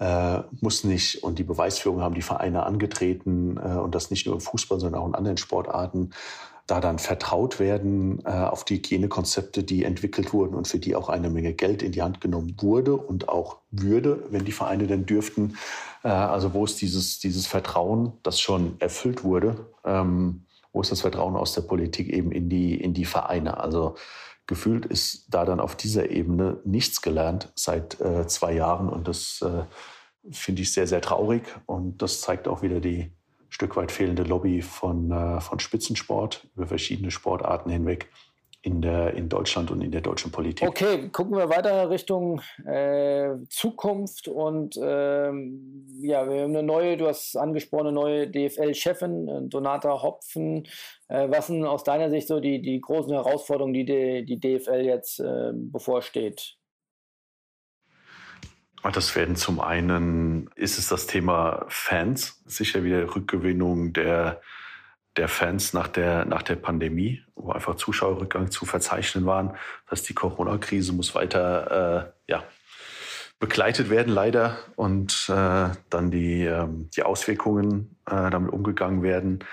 [0.00, 4.34] Äh, muss nicht, und die Beweisführung haben die Vereine angetreten äh, und das nicht nur
[4.34, 6.10] im Fußball, sondern auch in anderen Sportarten,
[6.66, 11.10] da dann vertraut werden äh, auf die Hygienekonzepte, die entwickelt wurden und für die auch
[11.10, 15.04] eine Menge Geld in die Hand genommen wurde und auch würde, wenn die Vereine denn
[15.04, 15.58] dürften.
[16.02, 19.66] Äh, also wo ist dieses, dieses Vertrauen, das schon erfüllt wurde?
[19.84, 23.58] Ähm, wo ist das Vertrauen aus der Politik eben in die, in die Vereine?
[23.58, 23.96] Also
[24.46, 29.42] gefühlt ist da dann auf dieser Ebene nichts gelernt seit äh, zwei Jahren und das
[29.42, 29.64] äh,
[30.30, 33.12] finde ich sehr, sehr traurig und das zeigt auch wieder die
[33.54, 38.08] Stück weit fehlende Lobby von, äh, von Spitzensport über verschiedene Sportarten hinweg
[38.62, 40.68] in, der, in Deutschland und in der deutschen Politik.
[40.68, 47.06] Okay, gucken wir weiter Richtung äh, Zukunft und ähm, ja, wir haben eine neue, du
[47.06, 50.66] hast angesprochen, eine neue DFL-Chefin, äh, Donata Hopfen.
[51.06, 54.80] Äh, was sind aus deiner Sicht so die, die großen Herausforderungen, die die, die DFL
[54.84, 56.56] jetzt äh, bevorsteht?
[58.92, 64.40] Das werden zum einen, ist es das Thema Fans, sicher wieder Rückgewinnung der
[65.16, 69.50] der Fans nach der, nach der Pandemie, wo einfach Zuschauerrückgang zu verzeichnen waren.
[69.84, 72.44] Das heißt, die Corona-Krise muss weiter äh, ja,
[73.38, 74.58] begleitet werden, leider.
[74.76, 76.66] Und äh, dann die, äh,
[76.96, 79.44] die Auswirkungen äh, damit umgegangen werden.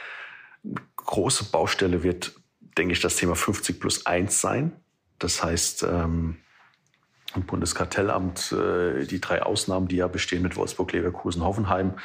[0.95, 2.33] Große Baustelle wird,
[2.77, 4.71] denke ich, das Thema 50 plus 1 sein.
[5.19, 6.37] Das heißt, ähm,
[7.35, 11.95] im Bundeskartellamt äh, die drei Ausnahmen, die ja bestehen mit Wolfsburg, Leverkusen, Hoffenheim,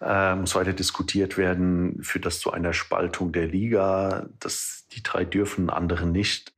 [0.00, 2.02] äh, muss weiter diskutiert werden.
[2.02, 4.26] Führt das zu einer Spaltung der Liga?
[4.40, 6.52] Das, die drei dürfen, andere nicht.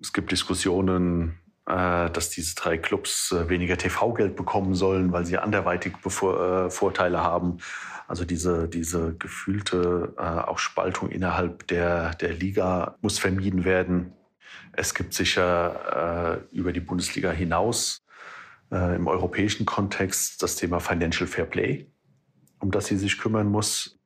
[0.00, 5.38] Es gibt Diskussionen, äh, dass diese drei Clubs äh, weniger TV-Geld bekommen sollen, weil sie
[5.38, 7.58] anderweitig Bevor, äh, Vorteile haben.
[8.08, 14.12] Also diese, diese gefühlte äh, auch Spaltung innerhalb der, der Liga muss vermieden werden.
[14.72, 18.04] Es gibt sicher äh, über die Bundesliga hinaus
[18.70, 21.86] äh, im europäischen Kontext das Thema Financial Fair Play
[22.62, 23.98] um das sie sich kümmern muss.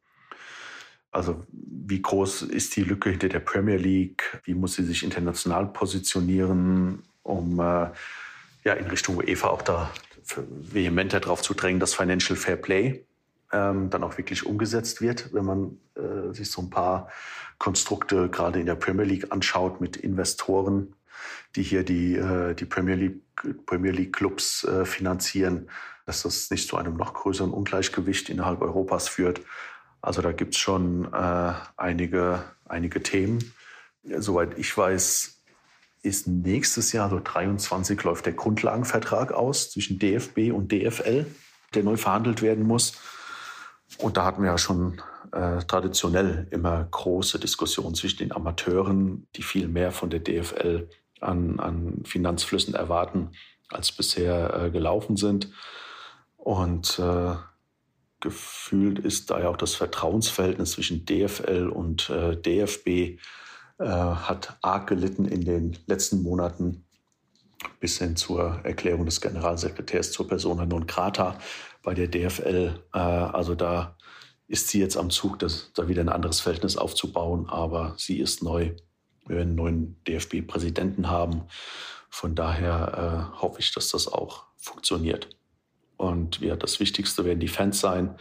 [1.10, 4.40] Also wie groß ist die Lücke hinter der Premier League?
[4.44, 7.90] Wie muss sie sich international positionieren, um äh,
[8.64, 9.90] ja, in Richtung UEFA auch da
[10.48, 13.04] vehementer darauf zu drängen, dass Financial Fair Play
[13.52, 17.08] ähm, dann auch wirklich umgesetzt wird, wenn man äh, sich so ein paar
[17.58, 20.94] Konstrukte gerade in der Premier League anschaut mit Investoren,
[21.54, 23.22] die hier die, äh, die Premier League,
[23.66, 25.68] Premier League Clubs äh, finanzieren
[26.06, 29.40] dass das nicht zu einem noch größeren Ungleichgewicht innerhalb Europas führt.
[30.00, 33.52] Also da gibt es schon äh, einige, einige Themen.
[34.04, 35.42] Soweit ich weiß,
[36.02, 41.26] ist nächstes Jahr, so 23, läuft der Grundlagenvertrag aus zwischen DFB und DFL,
[41.74, 43.00] der neu verhandelt werden muss.
[43.98, 45.00] Und da hatten wir ja schon
[45.32, 50.88] äh, traditionell immer große Diskussionen zwischen den Amateuren, die viel mehr von der DFL
[51.20, 53.30] an, an Finanzflüssen erwarten,
[53.68, 55.50] als bisher äh, gelaufen sind.
[56.36, 57.34] Und äh,
[58.20, 63.18] gefühlt ist da ja auch das Vertrauensverhältnis zwischen DFL und äh, DFB äh,
[63.78, 66.84] hat arg gelitten in den letzten Monaten
[67.80, 71.38] bis hin zur Erklärung des Generalsekretärs zur Persona non grata
[71.86, 72.80] bei der DFL.
[72.92, 73.96] Äh, also da
[74.48, 78.42] ist sie jetzt am Zug, das, da wieder ein anderes Verhältnis aufzubauen, aber sie ist
[78.42, 78.72] neu.
[79.26, 81.42] Wir werden einen neuen DFB-Präsidenten haben.
[82.10, 85.28] Von daher äh, hoffe ich, dass das auch funktioniert.
[85.96, 88.16] Und ja, das Wichtigste werden die Fans sein.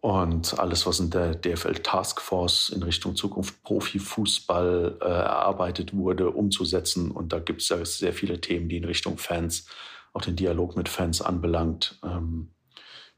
[0.00, 7.10] Und alles, was in der DFL Taskforce in Richtung Zukunft Profifußball äh, erarbeitet wurde, umzusetzen.
[7.10, 9.66] Und da gibt es ja sehr viele Themen, die in Richtung Fans,
[10.12, 11.98] auch den Dialog mit Fans anbelangt.
[12.04, 12.52] Ähm,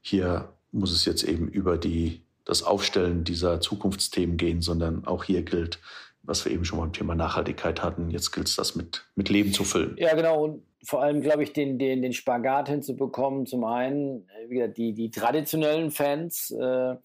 [0.08, 5.42] hier muss es jetzt eben über die, das Aufstellen dieser Zukunftsthemen gehen, sondern auch hier
[5.42, 5.80] gilt,
[6.22, 8.10] was wir eben schon beim Thema Nachhaltigkeit hatten.
[8.10, 9.96] Jetzt gilt es, das mit, mit Leben zu füllen.
[9.98, 10.44] Ja, genau.
[10.44, 13.46] Und vor allem, glaube ich, den, den, den Spagat hinzubekommen.
[13.46, 16.96] Zum einen, äh, wie gesagt, die, die traditionellen Fans, äh,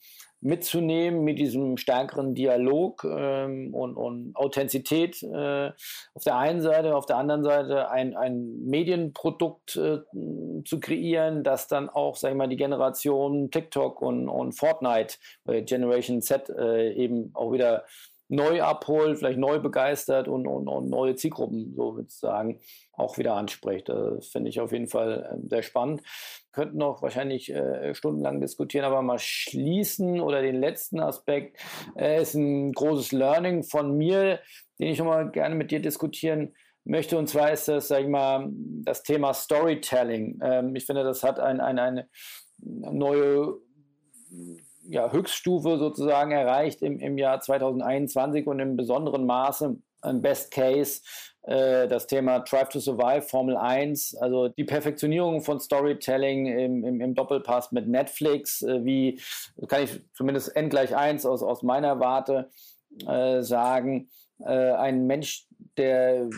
[0.44, 5.72] mitzunehmen mit diesem stärkeren Dialog ähm, und, und Authentizität äh,
[6.14, 10.00] auf der einen Seite, auf der anderen Seite ein, ein Medienprodukt äh,
[10.66, 15.16] zu kreieren, das dann auch, sag ich mal, die Generation TikTok und, und Fortnite,
[15.48, 17.86] äh, Generation Z äh, eben auch wieder
[18.30, 22.60] neu abholt, vielleicht neu begeistert und, und, und neue Zielgruppen, so würde ich sagen,
[22.94, 23.90] auch wieder anspricht.
[23.90, 26.02] Das finde ich auf jeden Fall ähm, sehr spannend.
[26.52, 31.60] Könnten noch wahrscheinlich äh, stundenlang diskutieren, aber mal schließen oder den letzten Aspekt
[31.98, 34.40] äh, ist ein großes Learning von mir,
[34.80, 36.54] den ich nochmal gerne mit dir diskutieren
[36.86, 37.18] möchte.
[37.18, 40.40] Und zwar ist das, sag ich mal, das Thema Storytelling.
[40.44, 42.08] Ähm, ich finde, das hat ein, ein, eine
[42.62, 43.60] neue
[44.84, 51.02] ja, Höchststufe sozusagen erreicht im, im Jahr 2021 und im besonderen Maße im Best Case
[51.44, 57.02] äh, das Thema Drive to Survive, Formel 1, also die Perfektionierung von Storytelling im, im,
[57.02, 59.20] im Doppelpass mit Netflix, äh, wie
[59.68, 62.50] kann ich zumindest N gleich 1 aus, aus meiner Warte
[63.08, 64.10] äh, sagen,
[64.40, 66.30] äh, ein Mensch, der,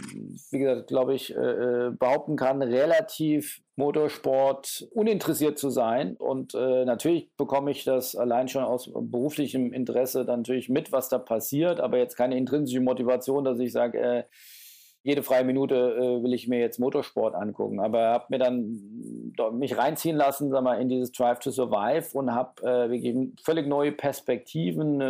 [0.51, 6.15] wie gesagt, glaube ich, äh, äh, behaupten kann, relativ Motorsport uninteressiert zu sein.
[6.15, 11.09] Und äh, natürlich bekomme ich das allein schon aus beruflichem Interesse dann natürlich mit, was
[11.09, 14.23] da passiert, aber jetzt keine intrinsische Motivation, dass ich sage, äh,
[15.05, 17.79] jede freie Minute äh, will ich mir jetzt Motorsport angucken.
[17.79, 22.33] Aber habe mir dann mich reinziehen lassen, sag mal, in dieses Drive to Survive und
[22.33, 25.01] habe äh, wirklich völlig neue Perspektiven,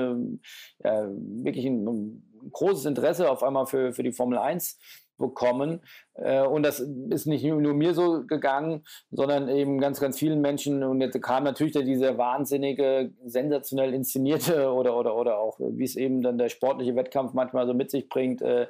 [0.83, 4.77] äh, ja, wirklich ein, ein, großes Interesse auf einmal für, für die Formel 1
[5.17, 5.79] bekommen.
[6.15, 10.83] Äh, und das ist nicht nur mir so gegangen, sondern eben ganz, ganz vielen Menschen.
[10.83, 16.21] Und jetzt kam natürlich diese wahnsinnige, sensationell inszenierte oder, oder, oder auch, wie es eben
[16.21, 18.67] dann der sportliche Wettkampf manchmal so mit sich bringt, äh,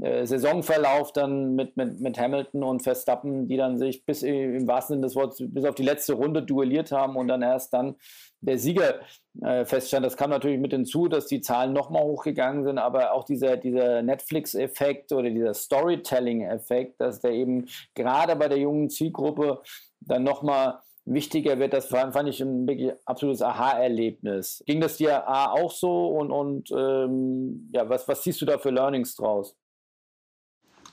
[0.00, 4.96] äh, Saisonverlauf dann mit, mit, mit Hamilton und Verstappen, die dann sich bis im wahrsten
[4.96, 7.96] Sinne des Wortes bis auf die letzte Runde duelliert haben und dann erst dann
[8.40, 9.00] der Sieger
[9.42, 10.04] äh, feststand.
[10.04, 14.02] Das kam natürlich mit hinzu, dass die Zahlen nochmal hochgegangen sind, aber auch dieser, dieser
[14.02, 19.62] Netflix-Effekt oder dieser Storytelling-Effekt, dass der eben gerade bei der jungen Zielgruppe
[20.00, 24.62] dann nochmal wichtiger wird, das fand ich ein wirklich absolutes Aha-Erlebnis.
[24.66, 28.70] Ging das dir auch so und, und ähm, ja, was, was siehst du da für
[28.70, 29.56] Learnings draus?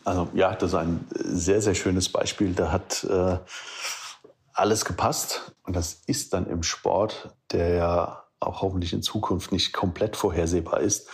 [0.06, 2.54] Also ja, das ist ein sehr, sehr schönes Beispiel.
[2.54, 3.38] Da hat äh,
[4.54, 5.56] alles gepasst.
[5.64, 10.80] Und das ist dann im Sport, der ja auch hoffentlich in Zukunft nicht komplett vorhersehbar
[10.80, 11.10] ist.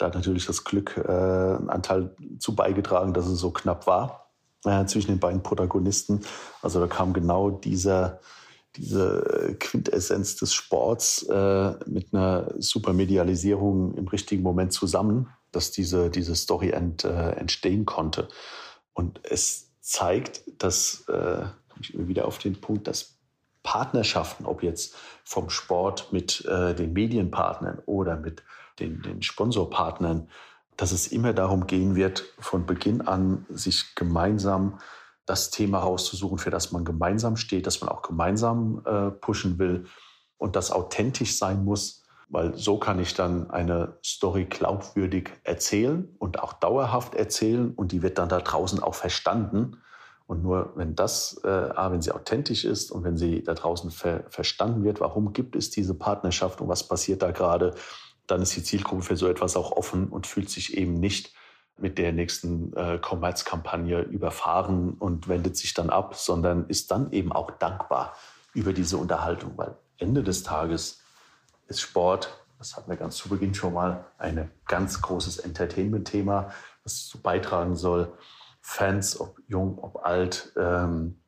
[0.00, 4.30] Da hat natürlich das Glück äh, einen Anteil zu beigetragen, dass es so knapp war
[4.64, 6.22] äh, zwischen den beiden Protagonisten.
[6.62, 8.20] Also da kam genau dieser,
[8.76, 16.08] diese Quintessenz des Sports äh, mit einer super Medialisierung im richtigen Moment zusammen, dass diese,
[16.08, 18.28] diese Story ent, äh, entstehen konnte.
[18.94, 21.44] Und es zeigt, dass äh,
[21.78, 23.18] ich immer wieder auf den Punkt, dass
[23.62, 24.94] Partnerschaften, ob jetzt
[25.24, 28.42] vom Sport mit äh, den Medienpartnern oder mit
[28.80, 30.28] den, den Sponsorpartnern,
[30.76, 34.78] dass es immer darum gehen wird, von Beginn an sich gemeinsam
[35.26, 39.86] das Thema rauszusuchen, für das man gemeinsam steht, das man auch gemeinsam äh, pushen will
[40.38, 46.40] und das authentisch sein muss, weil so kann ich dann eine Story glaubwürdig erzählen und
[46.40, 49.76] auch dauerhaft erzählen und die wird dann da draußen auch verstanden.
[50.26, 54.24] Und nur wenn das, äh, wenn sie authentisch ist und wenn sie da draußen ver
[54.28, 57.74] verstanden wird, warum gibt es diese Partnerschaft und was passiert da gerade,
[58.30, 61.34] dann ist die Zielgruppe für so etwas auch offen und fühlt sich eben nicht
[61.78, 67.32] mit der nächsten äh, Kommerzkampagne überfahren und wendet sich dann ab, sondern ist dann eben
[67.32, 68.14] auch dankbar
[68.52, 71.02] über diese Unterhaltung, weil Ende des Tages
[71.68, 76.50] ist Sport, das hatten wir ganz zu Beginn schon mal, ein ganz großes Entertainment-Thema,
[76.84, 78.12] das dazu beitragen soll,
[78.60, 81.20] Fans, ob jung, ob alt, ähm,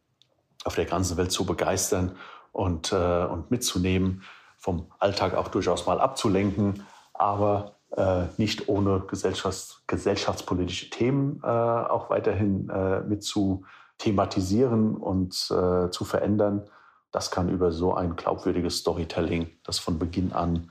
[0.65, 2.17] auf der ganzen Welt zu begeistern
[2.53, 4.23] und, äh, und mitzunehmen,
[4.59, 6.87] vom Alltag auch durchaus mal abzulenken,
[7.23, 13.65] aber äh, nicht ohne gesellschafts-, gesellschaftspolitische Themen äh, auch weiterhin äh, mit zu
[13.99, 16.69] thematisieren und äh, zu verändern.
[17.13, 20.71] Das kann über so ein glaubwürdiges Storytelling, das von Beginn an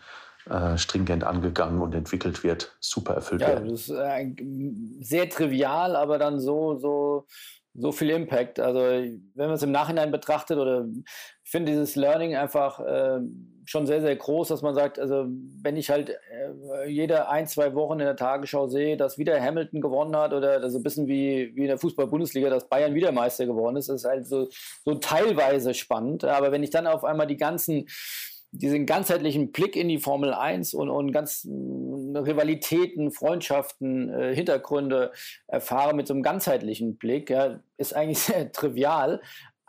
[0.50, 3.70] äh, stringent angegangen und entwickelt wird, super erfüllt ja, werden.
[3.70, 4.36] Das ist äh,
[5.00, 7.28] sehr trivial, aber dann so, so,
[7.74, 8.60] so viel Impact.
[8.60, 10.86] Also wenn man es im Nachhinein betrachtet oder
[11.44, 13.20] ich finde dieses Learning einfach äh,
[13.66, 15.26] schon sehr, sehr groß, dass man sagt, also
[15.62, 19.82] wenn ich halt äh, jede ein, zwei Wochen in der Tagesschau sehe, dass wieder Hamilton
[19.82, 23.46] gewonnen hat oder also ein bisschen wie, wie in der Fußball-Bundesliga, dass Bayern wieder Meister
[23.46, 24.50] geworden ist, ist halt so,
[24.84, 26.24] so teilweise spannend.
[26.26, 27.88] Aber wenn ich dann auf einmal die ganzen
[28.52, 35.12] diesen ganzheitlichen Blick in die Formel 1 und, und ganz äh, Rivalitäten, Freundschaften, äh, Hintergründe
[35.48, 39.22] erfahre mit so einem ganzheitlichen Blick, ja, ist eigentlich sehr trivial.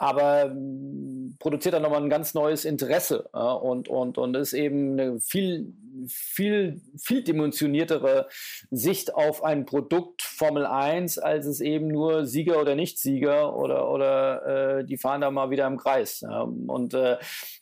[0.02, 4.98] Aber hm, produziert dann nochmal ein ganz neues Interesse ja, und, und, und ist eben
[4.98, 5.72] eine viel,
[6.08, 8.26] viel, viel dimensioniertere
[8.72, 14.78] Sicht auf ein Produkt Formel 1, als es eben nur Sieger oder Nicht-Sieger oder, oder
[14.78, 16.22] äh, die fahren da mal wieder im Kreis.
[16.22, 16.42] Ja.
[16.42, 17.18] Und äh,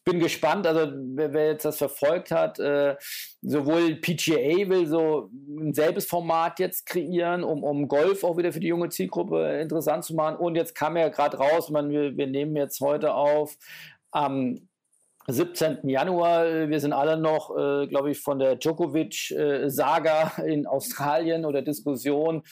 [0.06, 2.96] bin gespannt, also wer, wer, jetzt das verfolgt hat, äh,
[3.42, 5.30] sowohl PGA will so
[5.60, 10.04] ein selbes Format jetzt kreieren, um, um Golf auch wieder für die junge Zielgruppe interessant
[10.04, 10.36] zu machen.
[10.36, 13.56] Und jetzt kam ja gerade raus, man, wir, wir nehmen jetzt heute auf
[14.10, 14.68] am
[15.28, 15.88] 17.
[15.88, 16.68] Januar.
[16.68, 22.42] Wir sind alle noch, äh, glaube ich, von der Djokovic-Saga äh, in Australien oder Diskussion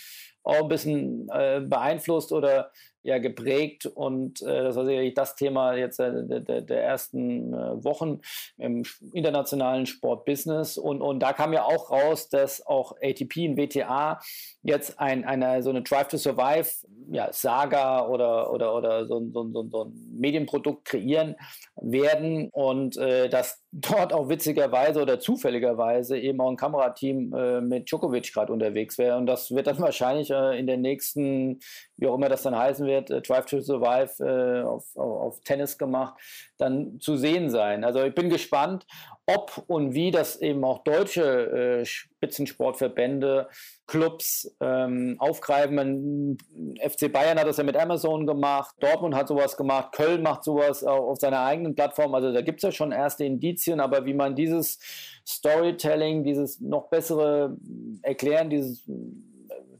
[0.42, 2.70] auch ein bisschen äh, beeinflusst oder
[3.08, 7.82] ja geprägt und äh, das war sicherlich das Thema jetzt äh, der, der, ersten äh,
[7.82, 8.20] Wochen
[8.58, 10.76] im internationalen Sportbusiness.
[10.76, 14.20] Und, und da kam ja auch raus, dass auch ATP und WTA
[14.62, 16.68] jetzt ein, eine, so eine Drive to Survive
[17.10, 21.34] ja, Saga oder, oder, oder so, so, so, so ein Medienprodukt kreieren
[21.76, 22.50] werden.
[22.52, 28.32] Und äh, dass dort auch witzigerweise oder zufälligerweise eben auch ein Kamerateam äh, mit Djokovic
[28.32, 31.60] gerade unterwegs wäre und das wird dann wahrscheinlich äh, in den nächsten,
[31.96, 35.40] wie auch immer das dann heißen wird, äh, Drive to Survive äh, auf, auf, auf
[35.40, 36.14] Tennis gemacht,
[36.56, 37.84] dann zu sehen sein.
[37.84, 38.86] Also ich bin gespannt,
[39.28, 43.48] ob und wie das eben auch deutsche äh, Spitzensportverbände,
[43.86, 46.38] Clubs ähm, aufgreifen.
[46.80, 50.82] FC Bayern hat das ja mit Amazon gemacht, Dortmund hat sowas gemacht, Köln macht sowas
[50.82, 52.14] auf, auf seiner eigenen Plattform.
[52.14, 54.78] Also da gibt es ja schon erste Indizien, aber wie man dieses
[55.26, 57.54] Storytelling, dieses noch bessere
[58.00, 58.88] Erklären dieses,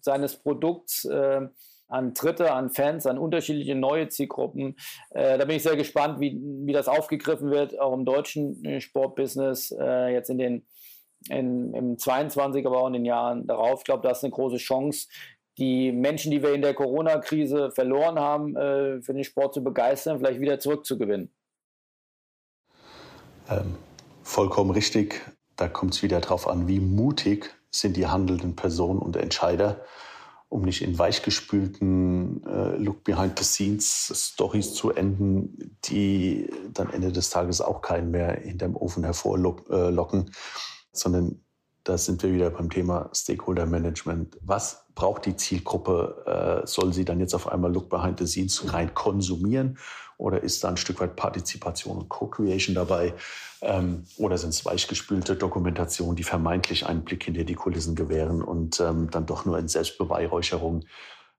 [0.03, 1.49] seines Produkts äh,
[1.89, 4.77] an Dritte, an Fans, an unterschiedliche neue Zielgruppen.
[5.11, 8.81] Äh, da bin ich sehr gespannt, wie, wie das aufgegriffen wird, auch im deutschen äh,
[8.81, 10.67] Sportbusiness, äh, jetzt in den
[11.29, 13.81] in, im 22, aber auch in den Jahren darauf.
[13.81, 15.09] Ich glaube, das ist eine große Chance,
[15.59, 20.19] die Menschen, die wir in der Corona-Krise verloren haben, äh, für den Sport zu begeistern,
[20.19, 21.33] vielleicht wieder zurückzugewinnen.
[23.51, 23.75] Ähm,
[24.23, 25.21] vollkommen richtig.
[25.57, 29.85] Da kommt es wieder darauf an, wie mutig sind die handelnden Personen und Entscheider
[30.49, 38.11] um nicht in weichgespülten äh, Look-Behind-the-Scenes-Stories zu enden, die dann Ende des Tages auch keinen
[38.11, 40.33] mehr hinterm Ofen hervorlocken, äh,
[40.93, 41.43] sondern
[41.85, 44.39] da sind wir wieder beim Thema Stakeholder Management.
[44.43, 46.63] Was braucht die Zielgruppe?
[46.65, 49.79] Äh, soll sie dann jetzt auf einmal Look Behind the Scenes rein konsumieren?
[50.17, 53.15] Oder ist da ein Stück weit Partizipation und Co-Creation dabei?
[53.61, 58.81] Ähm, oder sind es weichgespülte Dokumentationen, die vermeintlich einen Blick hinter die Kulissen gewähren und
[58.81, 60.85] ähm, dann doch nur in Selbstbeweihräucherung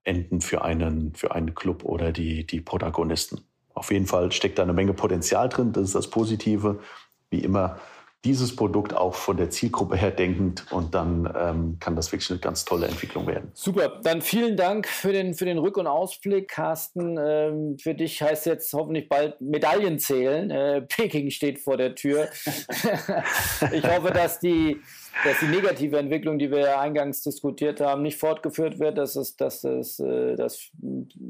[0.04, 3.42] enden für einen, für einen Club oder die, die Protagonisten?
[3.74, 5.74] Auf jeden Fall steckt da eine Menge Potenzial drin.
[5.74, 6.80] Das ist das Positive.
[7.28, 7.78] Wie immer
[8.24, 12.38] dieses Produkt auch von der Zielgruppe her denkend und dann ähm, kann das wirklich eine
[12.38, 13.50] ganz tolle Entwicklung werden.
[13.54, 17.18] Super, dann vielen Dank für den, für den Rück- und Ausblick, Carsten.
[17.18, 20.50] Ähm, für dich heißt jetzt hoffentlich bald Medaillen zählen.
[20.50, 22.28] Äh, Peking steht vor der Tür.
[23.72, 24.80] ich hoffe, dass die
[25.24, 29.64] dass die negative Entwicklung, die wir eingangs diskutiert haben, nicht fortgeführt wird, dass es, dass
[29.64, 30.70] es, äh, dass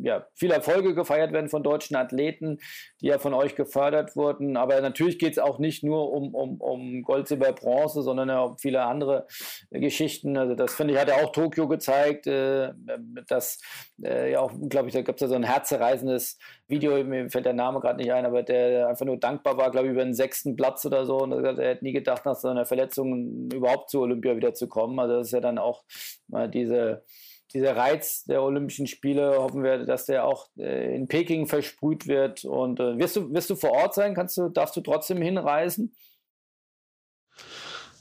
[0.02, 2.58] ja, viele Erfolge gefeiert werden von deutschen Athleten,
[3.00, 4.56] die ja von euch gefördert wurden.
[4.56, 8.52] Aber natürlich geht es auch nicht nur um, um, um Gold, Silber, Bronze, sondern auch
[8.52, 9.26] um viele andere
[9.70, 10.36] Geschichten.
[10.36, 12.72] Also das finde ich, hat ja auch Tokio gezeigt, äh,
[13.28, 13.60] dass
[14.02, 17.46] äh, ja auch, glaube ich, da gab es ja so ein herzerreißendes Video, mir fällt
[17.46, 20.14] der Name gerade nicht ein, aber der einfach nur dankbar war, glaube ich, über den
[20.14, 21.18] sechsten Platz oder so.
[21.18, 24.98] Und er hätte nie gedacht, nach so einer Verletzung überhaupt zu Olympia wieder zu kommen.
[24.98, 25.84] Also das ist ja dann auch
[26.28, 27.04] mal diese,
[27.52, 29.38] dieser Reiz der Olympischen Spiele.
[29.38, 32.44] Hoffen wir, dass der auch äh, in Peking versprüht wird.
[32.44, 34.14] Und äh, wirst, du, wirst du vor Ort sein?
[34.14, 35.94] Kannst du, darfst du trotzdem hinreisen?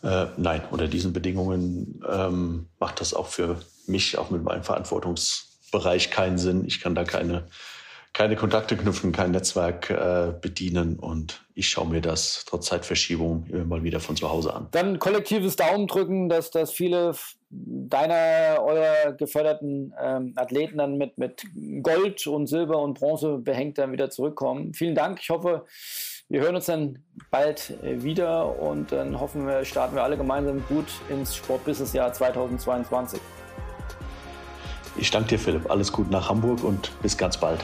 [0.03, 6.09] Äh, nein, unter diesen Bedingungen ähm, macht das auch für mich, auch mit meinem Verantwortungsbereich
[6.09, 6.63] keinen Sinn.
[6.65, 7.47] Ich kann da keine
[8.13, 13.65] keine Kontakte knüpfen, kein Netzwerk äh, bedienen und ich schaue mir das trotz Zeitverschiebung immer
[13.65, 14.67] mal wieder von zu Hause an.
[14.71, 17.13] Dann kollektives Daumen drücken, dass, dass viele
[17.49, 21.43] deiner, eurer geförderten ähm, Athleten dann mit, mit
[21.81, 24.73] Gold und Silber und Bronze behängt dann wieder zurückkommen.
[24.73, 25.19] Vielen Dank.
[25.21, 25.65] Ich hoffe,
[26.29, 30.63] wir hören uns dann bald äh, wieder und dann hoffen wir, starten wir alle gemeinsam
[30.67, 33.19] gut ins Sportbusiness-Jahr 2022.
[34.99, 35.71] Ich danke dir, Philipp.
[35.71, 37.63] Alles gut nach Hamburg und bis ganz bald.